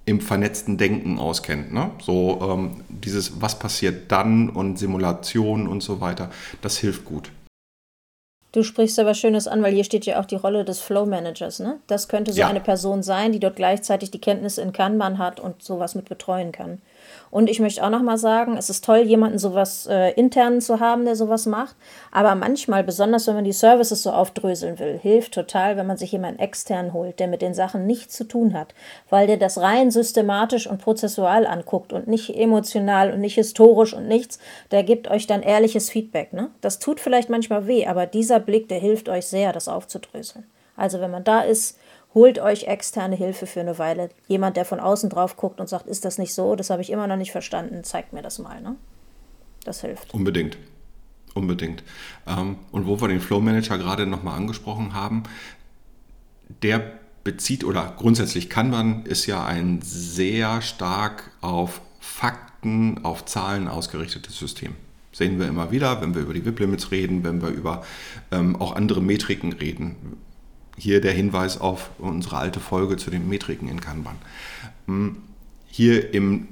im 0.07 0.21
vernetzten 0.21 0.79
Denken 0.79 1.19
auskennt. 1.19 1.73
Ne? 1.73 1.91
So 2.01 2.39
ähm, 2.41 2.85
dieses, 2.89 3.43
was 3.43 3.59
passiert 3.59 4.11
dann 4.13 4.49
und 4.49 4.79
Simulation 4.79 5.67
und 5.67 5.83
so 5.83 6.01
weiter, 6.01 6.31
das 6.63 6.79
hilft 6.79 7.05
gut. 7.05 7.31
Du 8.53 8.63
sprichst 8.63 8.99
aber 8.99 9.13
Schönes 9.13 9.49
an, 9.49 9.63
weil 9.63 9.75
hier 9.75 9.85
steht 9.85 10.07
ja 10.07 10.19
auch 10.19 10.25
die 10.25 10.37
Rolle 10.37 10.65
des 10.65 10.81
Flow 10.81 11.05
Managers. 11.05 11.59
Ne? 11.59 11.79
Das 11.89 12.09
könnte 12.09 12.33
so 12.33 12.41
ja. 12.41 12.49
eine 12.49 12.61
Person 12.61 13.03
sein, 13.03 13.33
die 13.33 13.41
dort 13.41 13.57
gleichzeitig 13.57 14.11
die 14.11 14.21
Kenntnisse 14.21 14.63
in 14.63 14.73
Kanban 14.73 15.19
hat 15.19 15.41
und 15.41 15.63
sowas 15.63 15.95
mit 15.95 16.09
betreuen 16.09 16.53
kann. 16.53 16.81
Und 17.37 17.51
ich 17.51 17.61
möchte 17.61 17.85
auch 17.85 17.91
noch 17.91 18.01
mal 18.01 18.17
sagen, 18.17 18.57
es 18.57 18.71
ist 18.71 18.83
toll, 18.83 19.01
jemanden 19.01 19.39
sowas 19.39 19.87
äh, 19.87 20.13
intern 20.13 20.63
zu 20.63 20.81
haben, 20.81 21.05
der 21.05 21.17
sowas 21.17 21.45
macht. 21.45 21.77
Aber 22.11 22.35
manchmal, 22.35 22.83
besonders 22.83 23.27
wenn 23.27 23.35
man 23.35 23.45
die 23.45 23.53
Services 23.53 24.03
so 24.03 24.11
aufdröseln 24.11 24.79
will, 24.79 24.99
hilft 24.99 25.35
total, 25.35 25.77
wenn 25.77 25.87
man 25.87 25.99
sich 25.99 26.13
jemanden 26.13 26.41
extern 26.41 26.95
holt, 26.95 27.21
der 27.21 27.29
mit 27.29 27.43
den 27.43 27.53
Sachen 27.53 27.87
nichts 27.87 28.17
zu 28.17 28.25
tun 28.25 28.55
hat, 28.55 28.73
weil 29.11 29.27
der 29.27 29.37
das 29.37 29.59
rein 29.59 29.91
systematisch 29.91 30.67
und 30.67 30.81
prozessual 30.81 31.47
anguckt 31.47 31.93
und 31.93 32.09
nicht 32.09 32.35
emotional 32.35 33.13
und 33.13 33.21
nicht 33.21 33.35
historisch 33.35 33.93
und 33.93 34.09
nichts. 34.09 34.39
Der 34.71 34.83
gibt 34.83 35.11
euch 35.11 35.27
dann 35.27 35.43
ehrliches 35.43 35.91
Feedback. 35.91 36.33
Ne? 36.33 36.49
Das 36.63 36.79
tut 36.79 37.01
vielleicht 37.01 37.29
manchmal 37.29 37.67
weh, 37.67 37.87
aber 37.87 38.07
dieser 38.07 38.41
Blick, 38.41 38.71
der 38.71 38.79
hilft 38.79 39.11
euch 39.11 39.27
sehr, 39.27 39.53
das 39.53 39.69
aufzudröseln. 39.69 40.47
Also 40.75 41.01
wenn 41.01 41.11
man 41.11 41.25
da 41.25 41.41
ist, 41.41 41.79
holt 42.17 42.39
euch 42.39 42.65
externe 42.65 43.15
Hilfe 43.15 43.47
für 43.47 43.61
eine 43.61 43.79
Weile. 43.79 44.09
Jemand, 44.27 44.57
der 44.57 44.65
von 44.65 44.81
außen 44.81 45.11
drauf 45.11 45.37
guckt 45.37 45.61
und 45.61 45.69
sagt, 45.69 45.87
ist 45.87 46.07
das 46.07 46.17
nicht 46.17 46.33
so? 46.33 46.57
Das 46.57 46.71
habe 46.71 46.81
ich 46.81 46.91
immer 46.91 47.07
noch 47.07 47.17
nicht 47.17 47.31
verstanden. 47.31 47.85
Zeigt 47.85 48.15
mir 48.15 48.23
das 48.23 48.39
mal. 48.39 48.63
Ne? 48.63 48.75
Das 49.65 49.83
hilft. 49.83 50.15
Unbedingt. 50.15 50.57
unbedingt. 51.35 51.85
Ähm, 52.27 52.57
und 52.73 52.87
wo 52.87 52.99
wir 52.99 53.09
den 53.09 53.21
Flow 53.21 53.41
Manager 53.41 53.77
gerade 53.77 54.07
nochmal 54.07 54.39
angesprochen 54.39 54.95
haben, 54.95 55.25
der 56.63 56.91
bezieht 57.23 57.65
oder 57.65 57.93
grundsätzlich 57.99 58.49
Kanban 58.49 59.05
ist 59.05 59.27
ja 59.27 59.45
ein 59.45 59.83
sehr 59.83 60.63
stark 60.63 61.33
auf 61.43 61.83
Fakten, 62.01 63.05
auf 63.05 63.27
Zahlen 63.27 63.69
ausgerichtetes 63.69 64.39
System. 64.39 64.75
Sehen 65.13 65.39
wir 65.39 65.49
immer 65.49 65.71
wieder, 65.71 66.01
wenn 66.01 66.15
wir 66.15 66.23
über 66.23 66.33
die 66.33 66.47
WIP-Limits 66.47 66.93
reden, 66.93 67.25
wenn 67.25 67.43
wir 67.43 67.49
über 67.49 67.85
ähm, 68.31 68.57
auch 68.57 68.75
andere 68.75 69.03
Metriken 69.03 69.53
reden. 69.53 70.17
Hier 70.77 71.01
der 71.01 71.13
Hinweis 71.13 71.59
auf 71.59 71.91
unsere 71.99 72.37
alte 72.37 72.61
Folge 72.61 72.97
zu 72.97 73.11
den 73.11 73.29
Metriken 73.29 73.69
in 73.69 73.81
Kanban. 73.81 74.17
Hm, 74.87 75.23
hier 75.67 76.15
im 76.15 76.49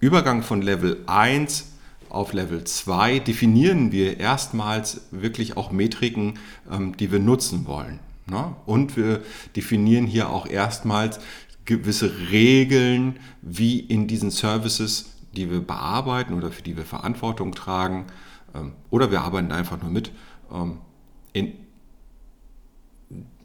Übergang 0.00 0.42
von 0.42 0.62
Level 0.62 1.02
1 1.06 1.72
auf 2.08 2.32
Level 2.32 2.64
2 2.64 3.20
definieren 3.20 3.90
wir 3.90 4.20
erstmals 4.20 5.02
wirklich 5.10 5.56
auch 5.56 5.72
Metriken, 5.72 6.38
ähm, 6.70 6.96
die 6.96 7.10
wir 7.10 7.18
nutzen 7.18 7.66
wollen. 7.66 8.00
Ne? 8.26 8.54
Und 8.66 8.96
wir 8.96 9.22
definieren 9.56 10.06
hier 10.06 10.28
auch 10.28 10.46
erstmals 10.46 11.20
gewisse 11.64 12.12
Regeln, 12.30 13.18
wie 13.40 13.80
in 13.80 14.08
diesen 14.08 14.30
Services, 14.30 15.12
die 15.34 15.50
wir 15.50 15.60
bearbeiten 15.60 16.34
oder 16.34 16.50
für 16.50 16.62
die 16.62 16.76
wir 16.76 16.84
Verantwortung 16.84 17.54
tragen, 17.54 18.06
ähm, 18.54 18.72
oder 18.90 19.10
wir 19.10 19.22
arbeiten 19.22 19.52
einfach 19.52 19.80
nur 19.80 19.90
mit. 19.90 20.10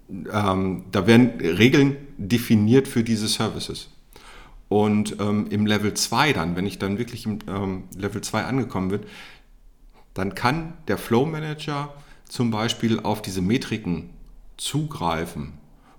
Ähm, 0.10 0.86
da 0.92 1.08
werden 1.08 1.40
Regeln 1.40 1.98
definiert 2.18 2.88
für 2.88 3.04
diese 3.04 3.28
Services. 3.28 3.90
Und 4.70 5.20
ähm, 5.20 5.48
im 5.50 5.66
Level 5.66 5.94
2 5.94 6.34
dann, 6.34 6.56
wenn 6.56 6.66
ich 6.66 6.80
dann 6.80 6.98
wirklich 6.98 7.26
im 7.26 7.40
ähm, 7.48 7.84
Level 7.96 8.22
2 8.22 8.44
angekommen 8.44 8.90
bin, 8.90 9.02
dann 10.14 10.36
kann 10.36 10.74
der 10.88 10.98
Flow 10.98 11.26
Manager 11.26 11.94
zum 12.28 12.52
Beispiel 12.52 13.00
auf 13.00 13.22
diese 13.22 13.42
Metriken 13.42 14.10
zugreifen 14.58 15.54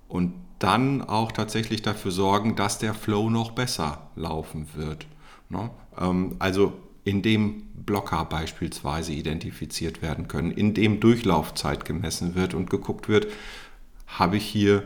und 0.08 0.34
dann 0.58 1.02
auch 1.02 1.32
tatsächlich 1.32 1.82
dafür 1.82 2.10
sorgen, 2.10 2.56
dass 2.56 2.78
der 2.78 2.94
Flow 2.94 3.30
noch 3.30 3.52
besser 3.52 4.08
laufen 4.16 4.66
wird. 4.74 5.06
Ne? 5.48 5.70
Ähm, 5.98 6.36
also 6.38 6.72
indem 7.04 7.62
Blocker 7.74 8.24
beispielsweise 8.26 9.12
identifiziert 9.12 10.02
werden 10.02 10.28
können, 10.28 10.50
indem 10.50 11.00
Durchlaufzeit 11.00 11.84
gemessen 11.86 12.34
wird 12.34 12.52
und 12.52 12.68
geguckt 12.68 13.08
wird, 13.08 13.28
habe 14.08 14.36
ich 14.36 14.44
hier 14.44 14.84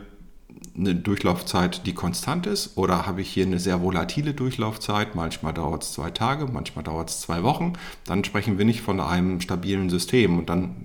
eine 0.75 0.95
Durchlaufzeit, 0.95 1.85
die 1.85 1.93
konstant 1.93 2.47
ist, 2.47 2.77
oder 2.77 3.05
habe 3.05 3.21
ich 3.21 3.29
hier 3.29 3.45
eine 3.45 3.59
sehr 3.59 3.81
volatile 3.81 4.33
Durchlaufzeit? 4.33 5.15
Manchmal 5.15 5.53
dauert 5.53 5.83
es 5.83 5.93
zwei 5.93 6.09
Tage, 6.09 6.47
manchmal 6.47 6.83
dauert 6.83 7.09
es 7.09 7.21
zwei 7.21 7.43
Wochen. 7.43 7.73
Dann 8.05 8.23
sprechen 8.23 8.57
wir 8.57 8.65
nicht 8.65 8.81
von 8.81 8.99
einem 8.99 9.39
stabilen 9.41 9.89
System 9.89 10.37
und 10.37 10.49
dann 10.49 10.75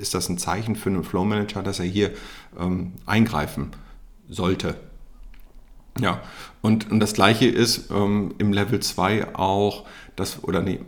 ist 0.00 0.14
das 0.14 0.28
ein 0.28 0.38
Zeichen 0.38 0.76
für 0.76 0.90
einen 0.90 1.04
Flow 1.04 1.24
Manager, 1.24 1.62
dass 1.62 1.80
er 1.80 1.86
hier 1.86 2.12
ähm, 2.58 2.92
eingreifen 3.06 3.70
sollte. 4.28 4.76
Ja, 6.00 6.22
und, 6.62 6.90
und 6.90 7.00
das 7.00 7.14
gleiche 7.14 7.46
ist 7.46 7.90
ähm, 7.90 8.34
im 8.38 8.52
Level 8.52 8.78
2 8.78 9.34
auch, 9.34 9.84
dass, 10.14 10.44
oder 10.44 10.62
nee, 10.62 10.78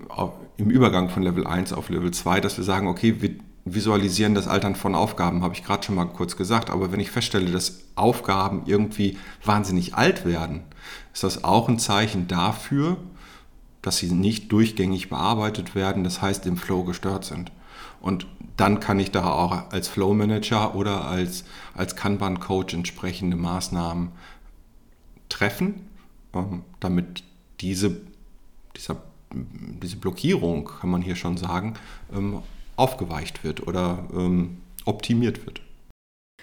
im 0.56 0.70
Übergang 0.70 1.08
von 1.08 1.24
Level 1.24 1.46
1 1.46 1.72
auf 1.72 1.88
Level 1.88 2.12
2, 2.12 2.40
dass 2.40 2.56
wir 2.56 2.64
sagen, 2.64 2.86
okay, 2.86 3.20
wir 3.20 3.34
Visualisieren 3.74 4.34
das 4.34 4.48
Altern 4.48 4.74
von 4.74 4.94
Aufgaben, 4.94 5.42
habe 5.42 5.54
ich 5.54 5.64
gerade 5.64 5.82
schon 5.84 5.94
mal 5.94 6.06
kurz 6.06 6.36
gesagt. 6.36 6.70
Aber 6.70 6.92
wenn 6.92 7.00
ich 7.00 7.10
feststelle, 7.10 7.50
dass 7.50 7.80
Aufgaben 7.94 8.62
irgendwie 8.66 9.18
wahnsinnig 9.44 9.94
alt 9.94 10.24
werden, 10.24 10.62
ist 11.12 11.24
das 11.24 11.44
auch 11.44 11.68
ein 11.68 11.78
Zeichen 11.78 12.28
dafür, 12.28 12.96
dass 13.82 13.98
sie 13.98 14.10
nicht 14.10 14.52
durchgängig 14.52 15.08
bearbeitet 15.08 15.74
werden, 15.74 16.04
das 16.04 16.20
heißt 16.20 16.46
im 16.46 16.56
Flow 16.56 16.84
gestört 16.84 17.24
sind. 17.24 17.50
Und 18.00 18.26
dann 18.56 18.80
kann 18.80 18.98
ich 18.98 19.10
da 19.10 19.30
auch 19.30 19.70
als 19.70 19.88
Flow 19.88 20.14
Manager 20.14 20.74
oder 20.74 21.06
als, 21.06 21.44
als 21.74 21.96
Kanban-Coach 21.96 22.74
entsprechende 22.74 23.36
Maßnahmen 23.36 24.12
treffen, 25.28 25.86
ähm, 26.34 26.62
damit 26.78 27.24
diese, 27.60 28.00
dieser, 28.76 28.96
diese 29.32 29.96
Blockierung, 29.96 30.64
kann 30.64 30.90
man 30.90 31.02
hier 31.02 31.16
schon 31.16 31.36
sagen, 31.36 31.74
ähm, 32.12 32.42
aufgeweicht 32.80 33.44
wird 33.44 33.66
oder 33.66 34.04
ähm, 34.12 34.62
optimiert 34.84 35.46
wird. 35.46 35.60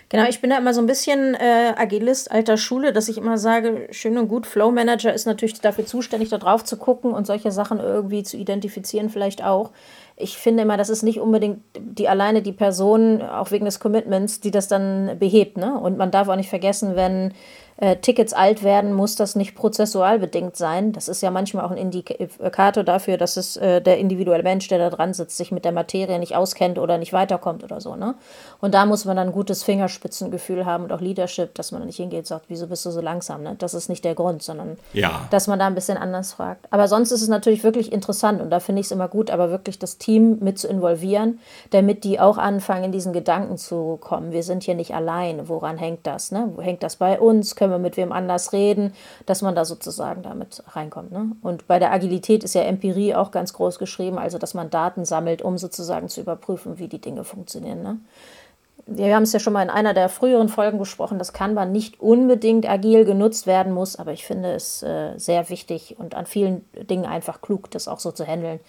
Genau, 0.10 0.24
ich 0.30 0.40
bin 0.40 0.52
da 0.52 0.58
immer 0.58 0.74
so 0.74 0.80
ein 0.80 0.88
bisschen 0.88 1.36
äh, 1.36 1.74
Agilist 1.76 2.32
alter 2.32 2.56
Schule, 2.56 2.94
dass 2.94 3.10
ich 3.10 3.18
immer 3.18 3.38
sage, 3.38 3.90
schön 3.92 4.18
und 4.18 4.30
gut, 4.30 4.48
Flow 4.48 4.72
Manager 4.72 5.14
ist 5.14 5.26
natürlich 5.26 5.60
dafür 5.60 5.86
zuständig, 5.86 6.30
da 6.30 6.38
drauf 6.38 6.64
zu 6.64 6.78
gucken 6.78 7.12
und 7.12 7.28
solche 7.28 7.52
Sachen 7.52 7.80
irgendwie 7.80 8.24
zu 8.24 8.38
identifizieren, 8.38 9.10
vielleicht 9.10 9.44
auch. 9.44 9.72
Ich 10.16 10.38
finde 10.38 10.64
immer, 10.64 10.78
das 10.78 10.88
ist 10.88 11.04
nicht 11.04 11.20
unbedingt 11.20 11.60
die 11.78 12.08
alleine 12.08 12.42
die 12.42 12.54
Person, 12.54 13.22
auch 13.22 13.52
wegen 13.52 13.66
des 13.66 13.82
Commitments, 13.82 14.40
die 14.40 14.52
das 14.52 14.70
dann 14.70 15.20
behebt. 15.20 15.58
Ne? 15.58 15.78
Und 15.78 15.98
man 15.98 16.10
darf 16.10 16.30
auch 16.30 16.38
nicht 16.38 16.50
vergessen, 16.50 16.96
wenn 16.96 17.34
äh, 17.78 17.98
Tickets 17.98 18.34
alt 18.34 18.64
werden, 18.64 18.94
muss 18.94 19.16
das 19.16 19.36
nicht 19.36 19.56
prozessual 19.56 20.20
bedingt 20.20 20.56
sein. 20.56 20.94
Das 20.94 21.08
ist 21.08 21.22
ja 21.22 21.32
manchmal 21.32 21.66
auch 21.66 21.72
ein 21.72 21.78
Indikator 21.78 22.84
dafür, 22.84 23.18
dass 23.18 23.38
es 23.38 23.58
äh, 23.58 23.82
der 23.82 24.00
individuelle 24.00 24.44
Mensch, 24.44 24.68
der 24.68 24.80
da 24.80 24.90
dran 24.90 25.14
sitzt, 25.14 25.38
sich 25.38 25.52
mit 25.52 25.64
der 25.64 25.72
Materie 25.72 26.20
nicht 26.20 26.36
auskennt 26.36 26.80
oder 26.80 26.98
nicht 26.98 27.14
weiterkommt 27.14 27.64
oder 27.64 27.80
so. 27.80 27.96
Ne? 27.96 28.16
Und 28.60 28.74
da 28.74 28.86
muss 28.86 29.06
man 29.06 29.16
dann 29.16 29.28
ein 29.28 29.34
gutes 29.34 29.64
Fingerspitzengefühl 29.64 30.66
haben 30.66 30.86
und 30.86 30.92
auch 30.92 31.02
Leadership, 31.02 31.54
dass 31.56 31.72
man 31.72 31.86
nicht 31.86 31.98
hingeht 31.98 32.20
und 32.20 32.28
sagt, 32.28 32.46
wieso 32.48 32.68
bist 32.68 32.86
du 32.86 32.92
so 32.92 33.02
langsam? 33.02 33.44
Ne? 33.44 33.56
Das 33.60 33.74
ist 33.74 33.90
nicht 33.90 34.04
der 34.04 34.16
Grund, 34.16 34.42
sondern 34.42 34.78
ja. 34.94 35.28
dass 35.30 35.48
man 35.48 35.60
da 35.60 35.68
ein 35.68 35.76
bisschen 35.76 35.98
anders 35.98 36.34
fragt. 36.34 36.66
Aber 36.72 36.88
sonst 36.88 37.12
ist 37.12 37.22
es 37.22 37.28
natürlich 37.28 37.64
wirklich 37.64 37.92
interessant 37.92 38.42
und 38.42 38.50
da 38.50 38.60
finde 38.60 38.80
ich 38.82 38.88
es 38.88 38.92
immer 38.92 39.08
gut, 39.08 39.30
aber 39.30 39.52
wirklich 39.52 39.78
das 39.78 39.98
Team 39.98 40.40
mit 40.42 40.58
zu 40.58 40.68
involvieren, 40.68 41.40
damit 41.70 42.04
die 42.04 42.20
auch 42.20 42.38
anfangen, 42.38 42.86
in 42.86 42.92
diesen 42.92 43.14
Gedanken 43.14 43.58
zu 43.58 43.98
kommen. 44.02 44.32
Wir 44.32 44.44
sind 44.44 44.64
hier 44.64 44.76
nicht 44.76 44.96
allein. 44.96 45.48
Woran 45.48 45.78
hängt 45.78 46.08
das? 46.08 46.32
Ne? 46.32 46.52
Wo 46.56 46.62
hängt 46.62 46.82
das 46.82 46.96
bei 46.96 47.20
uns? 47.20 47.56
Können 47.56 47.67
können 47.68 47.82
wir 47.82 47.90
mit 47.90 47.98
wem 47.98 48.12
anders 48.12 48.54
reden, 48.54 48.94
dass 49.26 49.42
man 49.42 49.56
da 49.56 49.66
sozusagen 49.66 50.24
damit 50.24 50.64
reinkommt. 50.70 51.12
Ne? 51.12 51.32
Und 51.42 51.68
bei 51.68 51.80
der 51.80 51.92
Agilität 51.92 52.44
ist 52.44 52.56
ja 52.56 52.62
Empirie 52.62 53.14
auch 53.14 53.32
ganz 53.32 53.52
groß 53.54 53.78
geschrieben, 53.78 54.18
also 54.18 54.38
dass 54.38 54.54
man 54.54 54.70
Daten 54.70 55.04
sammelt, 55.04 55.42
um 55.42 55.58
sozusagen 55.58 56.08
zu 56.08 56.22
überprüfen, 56.22 56.80
wie 56.80 56.88
die 56.88 57.02
Dinge 57.02 57.26
funktionieren. 57.26 57.84
Ne? 57.84 58.00
Wir 58.86 59.14
haben 59.14 59.24
es 59.24 59.34
ja 59.34 59.40
schon 59.40 59.52
mal 59.52 59.64
in 59.64 59.70
einer 59.70 59.94
der 59.94 60.08
früheren 60.08 60.48
Folgen 60.48 60.80
besprochen, 60.80 61.20
dass 61.20 61.34
Kanban 61.34 61.74
nicht 61.74 62.00
unbedingt 62.00 62.70
agil 62.70 63.04
genutzt 63.04 63.46
werden 63.46 63.74
muss, 63.74 63.98
aber 63.98 64.14
ich 64.14 64.26
finde 64.26 64.54
es 64.54 64.82
äh, 64.82 65.18
sehr 65.18 65.50
wichtig 65.50 65.98
und 66.00 66.16
an 66.16 66.26
vielen 66.26 66.64
Dingen 66.90 67.06
einfach 67.06 67.42
klug, 67.42 67.70
das 67.72 67.90
auch 67.90 68.00
so 68.00 68.14
zu 68.14 68.26
handeln, 68.26 68.62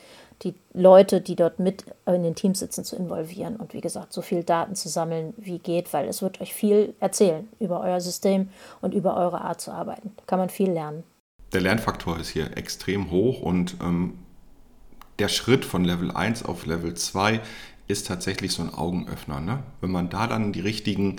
die 0.42 0.55
Leute, 0.72 1.20
die 1.20 1.35
dort 1.37 1.59
mit 1.59 1.85
in 2.07 2.22
den 2.22 2.35
Teams 2.35 2.61
sitzen, 2.61 2.85
zu 2.85 2.96
involvieren 2.96 3.57
und 3.57 3.74
wie 3.74 3.81
gesagt, 3.81 4.12
so 4.12 4.22
viel 4.22 4.44
Daten 4.44 4.74
zu 4.74 4.88
sammeln, 4.88 5.35
wie 5.37 5.59
geht, 5.59 5.92
weil 5.92 6.07
es 6.07 6.22
wird 6.22 6.40
euch 6.40 6.55
viel 6.55 6.94
erzählen 7.01 7.48
über 7.59 7.81
euer 7.81 8.01
System 8.01 8.48
und 8.81 8.94
über 8.94 9.16
eure 9.16 9.40
Art 9.40 9.61
zu 9.61 9.72
arbeiten. 9.72 10.12
Da 10.16 10.22
kann 10.27 10.38
man 10.38 10.48
viel 10.48 10.70
lernen. 10.70 11.03
Der 11.53 11.61
Lernfaktor 11.61 12.18
ist 12.18 12.29
hier 12.29 12.57
extrem 12.57 13.11
hoch 13.11 13.40
und 13.40 13.77
ähm, 13.83 14.18
der 15.18 15.29
Schritt 15.29 15.64
von 15.64 15.85
Level 15.85 16.11
1 16.12 16.44
auf 16.44 16.66
Level 16.66 16.94
2 16.94 17.40
ist 17.88 18.07
tatsächlich 18.07 18.53
so 18.53 18.62
ein 18.62 18.72
Augenöffner. 18.72 19.40
Ne? 19.40 19.62
Wenn 19.81 19.90
man 19.90 20.11
da 20.11 20.27
dann 20.27 20.53
die 20.53 20.61
richtigen 20.61 21.16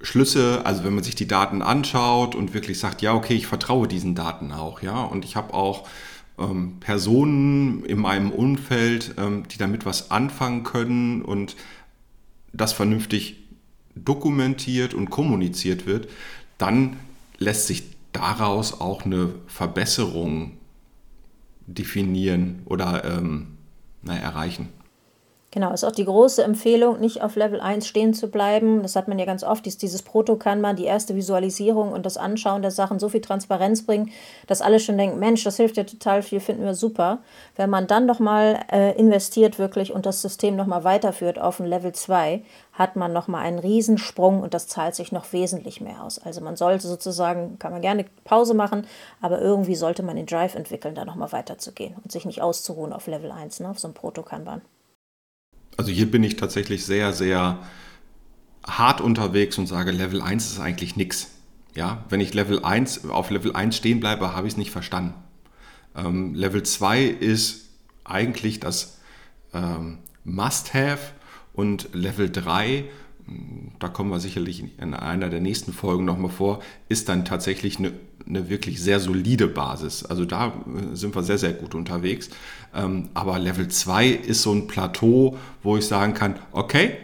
Schlüsse, 0.00 0.62
also 0.64 0.84
wenn 0.84 0.94
man 0.94 1.04
sich 1.04 1.14
die 1.14 1.26
Daten 1.26 1.62
anschaut 1.62 2.34
und 2.34 2.52
wirklich 2.52 2.78
sagt, 2.78 3.00
ja, 3.00 3.14
okay, 3.14 3.34
ich 3.34 3.46
vertraue 3.46 3.88
diesen 3.88 4.14
Daten 4.14 4.52
auch, 4.52 4.82
ja, 4.82 5.02
und 5.02 5.24
ich 5.24 5.34
habe 5.34 5.54
auch 5.54 5.88
ähm, 6.38 6.76
Personen 6.80 7.84
in 7.84 7.98
meinem 7.98 8.30
Umfeld, 8.30 9.14
ähm, 9.18 9.44
die 9.48 9.58
damit 9.58 9.86
was 9.86 10.10
anfangen 10.10 10.64
können 10.64 11.22
und 11.22 11.56
das 12.52 12.72
vernünftig 12.72 13.36
dokumentiert 13.94 14.94
und 14.94 15.10
kommuniziert 15.10 15.86
wird, 15.86 16.08
dann 16.56 16.96
lässt 17.38 17.66
sich 17.66 17.84
daraus 18.12 18.80
auch 18.80 19.04
eine 19.04 19.34
Verbesserung 19.46 20.52
definieren 21.66 22.62
oder 22.64 23.04
ähm, 23.04 23.58
na, 24.02 24.16
erreichen. 24.16 24.68
Genau, 25.50 25.72
ist 25.72 25.82
auch 25.82 25.92
die 25.92 26.04
große 26.04 26.44
Empfehlung, 26.44 27.00
nicht 27.00 27.22
auf 27.22 27.34
Level 27.34 27.58
1 27.58 27.86
stehen 27.86 28.12
zu 28.12 28.28
bleiben. 28.28 28.82
Das 28.82 28.96
hat 28.96 29.08
man 29.08 29.18
ja 29.18 29.24
ganz 29.24 29.42
oft, 29.42 29.64
dies, 29.64 29.78
dieses 29.78 30.02
Proto-Kanban, 30.02 30.76
die 30.76 30.84
erste 30.84 31.14
Visualisierung 31.16 31.90
und 31.90 32.04
das 32.04 32.18
Anschauen 32.18 32.60
der 32.60 32.70
Sachen 32.70 32.98
so 32.98 33.08
viel 33.08 33.22
Transparenz 33.22 33.86
bringen, 33.86 34.10
dass 34.46 34.60
alle 34.60 34.78
schon 34.78 34.98
denken, 34.98 35.18
Mensch, 35.18 35.44
das 35.44 35.56
hilft 35.56 35.78
ja 35.78 35.84
total 35.84 36.20
viel, 36.20 36.40
finden 36.40 36.64
wir 36.64 36.74
super. 36.74 37.20
Wenn 37.56 37.70
man 37.70 37.86
dann 37.86 38.04
nochmal 38.04 38.60
äh, 38.70 38.94
investiert 38.98 39.58
wirklich 39.58 39.90
und 39.90 40.04
das 40.04 40.20
System 40.20 40.54
nochmal 40.54 40.84
weiterführt 40.84 41.38
auf 41.40 41.60
ein 41.60 41.66
Level 41.66 41.92
2, 41.92 42.42
hat 42.74 42.96
man 42.96 43.14
nochmal 43.14 43.46
einen 43.46 43.58
Riesensprung 43.58 44.42
und 44.42 44.52
das 44.52 44.68
zahlt 44.68 44.96
sich 44.96 45.12
noch 45.12 45.32
wesentlich 45.32 45.80
mehr 45.80 46.04
aus. 46.04 46.18
Also 46.18 46.42
man 46.42 46.56
sollte 46.56 46.86
sozusagen, 46.86 47.58
kann 47.58 47.72
man 47.72 47.80
gerne 47.80 48.04
Pause 48.24 48.52
machen, 48.52 48.86
aber 49.22 49.40
irgendwie 49.40 49.76
sollte 49.76 50.02
man 50.02 50.16
den 50.16 50.26
Drive 50.26 50.54
entwickeln, 50.56 50.94
da 50.94 51.06
nochmal 51.06 51.32
weiterzugehen 51.32 51.96
und 52.04 52.12
sich 52.12 52.26
nicht 52.26 52.42
auszuruhen 52.42 52.92
auf 52.92 53.06
Level 53.06 53.32
1, 53.32 53.60
ne, 53.60 53.70
auf 53.70 53.78
so 53.78 53.88
einem 53.88 53.94
Proto-Kanban. 53.94 54.60
Also 55.78 55.90
hier 55.90 56.10
bin 56.10 56.22
ich 56.24 56.36
tatsächlich 56.36 56.84
sehr, 56.84 57.14
sehr 57.14 57.60
hart 58.66 59.00
unterwegs 59.00 59.56
und 59.56 59.66
sage, 59.66 59.92
Level 59.92 60.20
1 60.20 60.52
ist 60.52 60.60
eigentlich 60.60 60.96
nichts. 60.96 61.30
Ja, 61.74 62.04
wenn 62.10 62.20
ich 62.20 62.34
Level 62.34 62.64
1 62.64 63.08
auf 63.08 63.30
Level 63.30 63.54
1 63.54 63.76
stehen 63.76 64.00
bleibe, 64.00 64.34
habe 64.34 64.46
ich 64.46 64.54
es 64.54 64.58
nicht 64.58 64.72
verstanden. 64.72 65.14
Ähm, 65.96 66.34
Level 66.34 66.64
2 66.64 67.04
ist 67.04 67.68
eigentlich 68.04 68.60
das 68.60 68.98
ähm, 69.54 69.98
Must-Have 70.24 71.12
und 71.54 71.90
Level 71.94 72.28
3 72.28 72.84
da 73.78 73.88
kommen 73.88 74.10
wir 74.10 74.20
sicherlich 74.20 74.64
in 74.78 74.94
einer 74.94 75.28
der 75.28 75.40
nächsten 75.40 75.72
Folgen 75.72 76.04
nochmal 76.04 76.30
vor, 76.30 76.60
ist 76.88 77.08
dann 77.08 77.24
tatsächlich 77.24 77.78
eine, 77.78 77.92
eine, 78.28 78.48
wirklich 78.48 78.80
sehr 78.80 79.00
solide 79.00 79.46
Basis. 79.46 80.04
Also 80.04 80.24
da 80.24 80.48
äh, 80.48 80.94
sind 80.94 81.14
wir 81.14 81.22
sehr, 81.22 81.38
sehr 81.38 81.52
gut 81.52 81.74
unterwegs. 81.74 82.30
Ähm, 82.74 83.08
aber 83.14 83.38
Level 83.38 83.68
2 83.68 84.08
ist 84.08 84.42
so 84.42 84.52
ein 84.52 84.66
Plateau, 84.66 85.36
wo 85.62 85.76
ich 85.76 85.86
sagen 85.86 86.14
kann, 86.14 86.36
okay, 86.52 86.96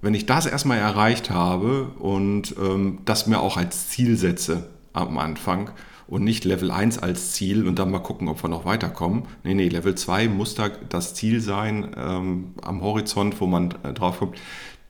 wenn 0.00 0.14
ich 0.14 0.26
das 0.26 0.46
erstmal 0.46 0.78
erreicht 0.78 1.30
habe 1.30 1.88
und 1.98 2.54
ähm, 2.58 2.98
das 3.04 3.26
mir 3.26 3.40
auch 3.40 3.56
als 3.56 3.88
Ziel 3.88 4.16
setze 4.16 4.68
am 4.92 5.18
Anfang 5.18 5.70
und 6.06 6.24
nicht 6.24 6.44
Level 6.44 6.70
1 6.70 6.98
als 6.98 7.32
Ziel 7.32 7.66
und 7.66 7.78
dann 7.78 7.90
mal 7.90 7.98
gucken, 7.98 8.28
ob 8.28 8.42
wir 8.42 8.48
noch 8.48 8.64
weiterkommen. 8.64 9.24
Nee, 9.44 9.54
nee, 9.54 9.68
Level 9.68 9.94
2 9.94 10.28
muss 10.28 10.54
da 10.54 10.70
das 10.88 11.14
Ziel 11.14 11.40
sein 11.40 11.94
ähm, 11.96 12.54
am 12.62 12.80
Horizont, 12.80 13.40
wo 13.40 13.46
man 13.46 13.74
äh, 13.82 13.92
drauf 13.92 14.18
kommt. 14.18 14.38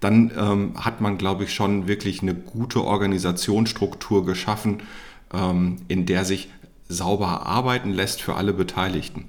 Dann 0.00 0.31
ähm, 0.38 0.72
hat 0.76 1.00
man, 1.00 1.18
glaube 1.18 1.44
ich, 1.44 1.52
schon 1.52 1.88
wirklich 1.88 2.22
eine 2.22 2.35
gute 2.35 2.85
Organisationsstruktur 2.85 4.24
geschaffen, 4.24 4.78
in 5.32 6.06
der 6.06 6.24
sich 6.24 6.48
sauber 6.88 7.46
arbeiten 7.46 7.90
lässt 7.90 8.22
für 8.22 8.34
alle 8.34 8.52
Beteiligten. 8.52 9.28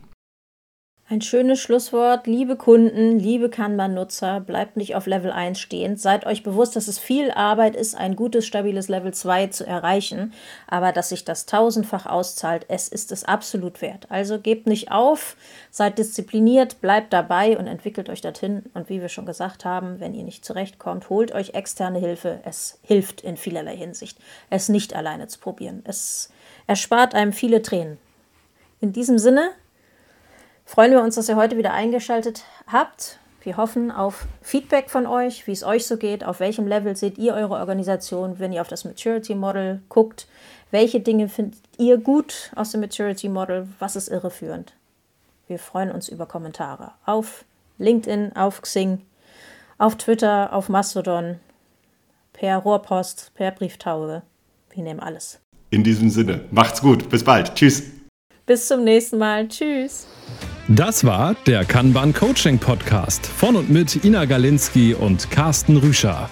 Ein 1.12 1.22
schönes 1.22 1.60
Schlusswort. 1.60 2.28
Liebe 2.28 2.56
Kunden, 2.56 3.17
liebe 3.17 3.50
Kanban-Nutzer, 3.50 4.41
bleibt 4.41 4.78
nicht 4.78 4.93
auf 4.93 5.08
Level 5.08 5.32
1 5.32 5.60
stehen. 5.60 5.98
Seid 5.98 6.28
euch 6.28 6.43
bewusst, 6.43 6.76
dass 6.76 6.88
es 6.88 7.00
viel 7.00 7.32
Arbeit 7.32 7.76
ist, 7.76 7.95
ein 7.95 8.15
gutes, 8.15 8.45
stabiles 8.45 8.89
Level 8.89 9.12
2 9.12 9.48
zu 9.48 9.65
erreichen, 9.65 10.34
aber 10.67 10.91
dass 10.91 11.10
sich 11.10 11.26
das 11.26 11.48
tausendfach 11.48 12.06
auszahlt, 12.06 12.65
es 12.67 12.89
ist 12.89 13.12
es 13.12 13.24
absolut 13.24 13.82
wert. 13.82 14.06
Also 14.10 14.38
gebt 14.38 14.67
nicht 14.67 14.91
auf, 14.91 15.36
seid 15.72 15.98
diszipliniert, 15.98 16.80
bleibt 16.80 17.12
dabei 17.12 17.58
und 17.58 17.65
entwickelt 17.65 18.08
euch 18.08 18.22
dorthin. 18.22 18.65
Und 18.76 18.89
wie 18.89 19.02
wir 19.02 19.10
schon 19.10 19.26
gesagt 19.26 19.65
haben, 19.65 20.00
wenn 20.00 20.13
ihr 20.13 20.24
nicht 20.24 20.45
zurechtkommt, 20.45 21.10
holt 21.10 21.32
euch 21.32 21.56
externe 21.56 21.98
Hilfe. 21.98 22.39
Es 22.45 22.78
hilft 22.84 23.22
in 23.22 23.36
vielerlei 23.36 23.76
Hinsicht, 23.76 24.19
es 24.52 24.69
nicht 24.69 24.95
alleine 24.95 25.28
zu 25.28 25.39
probieren. 25.39 25.82
Es 25.86 26.32
erspart 26.67 27.15
einem 27.15 27.34
viele 27.34 27.63
Tränen. 27.63 27.98
In 28.80 28.93
diesem 28.93 29.17
Sinne, 29.17 29.50
freuen 30.69 30.91
wir 30.91 31.01
uns, 31.01 31.15
dass 31.15 31.27
ihr 31.27 31.36
heute 31.36 31.58
wieder 31.58 31.73
eingeschaltet 31.73 32.43
habt. 32.67 33.17
Wir 33.41 33.58
hoffen 33.58 33.89
auf 33.89 34.27
Feedback 34.43 34.91
von 34.91 35.08
euch, 35.08 35.47
wie 35.47 35.51
es 35.51 35.63
euch 35.63 35.88
so 35.88 35.97
geht, 35.97 36.23
auf 36.23 36.39
welchem 36.39 36.67
Level 36.67 36.95
seht 36.95 37.17
ihr 37.17 37.34
eure 37.34 37.55
Organisation, 37.55 38.38
wenn 38.38 38.53
ihr 38.53 38.62
auf 38.62 38.67
das 38.67 38.86
Maturity 38.86 39.34
Model 39.34 39.82
guckt. 39.89 40.27
Welche 40.69 40.99
Dinge 40.99 41.27
findet 41.27 41.60
ihr 41.79 41.97
gut 41.97 42.51
aus 42.55 42.71
dem 42.71 42.82
Maturity 42.82 43.29
Model? 43.29 43.67
Was 43.79 43.95
ist 43.95 44.10
irreführend? 44.10 44.73
Wir 45.47 45.58
freuen 45.58 45.89
uns 45.89 46.08
über 46.08 46.27
Kommentare 46.27 46.91
auf 47.03 47.45
LinkedIn, 47.79 48.36
auf 48.36 48.62
Xing, 48.62 49.01
auf 49.79 49.95
Twitter, 49.95 50.53
auf 50.53 50.69
Mastodon, 50.69 51.39
per 52.32 52.58
Rohrpost, 52.60 53.32
per 53.34 53.49
Brieftaube. 53.49 54.21
Wir 54.71 54.84
nehmen 54.84 54.99
alles. 54.99 55.39
In 55.71 55.84
diesem 55.84 56.12
Sinne, 56.12 56.41
macht's 56.51 56.82
gut. 56.82 57.10
Bis 57.10 57.23
bald. 57.23 57.55
Tschüss. 57.55 57.98
Bis 58.49 58.65
zum 58.65 58.83
nächsten 58.83 59.19
Mal. 59.19 59.47
Tschüss. 59.47 60.07
Das 60.69 61.05
war 61.05 61.35
der 61.45 61.65
Kanban 61.65 62.15
Coaching 62.15 62.57
Podcast 62.57 63.23
von 63.23 63.55
und 63.55 63.69
mit 63.69 64.03
Ina 64.03 64.25
Galinski 64.25 64.95
und 64.95 65.29
Carsten 65.29 65.77
Rüscher. 65.77 66.27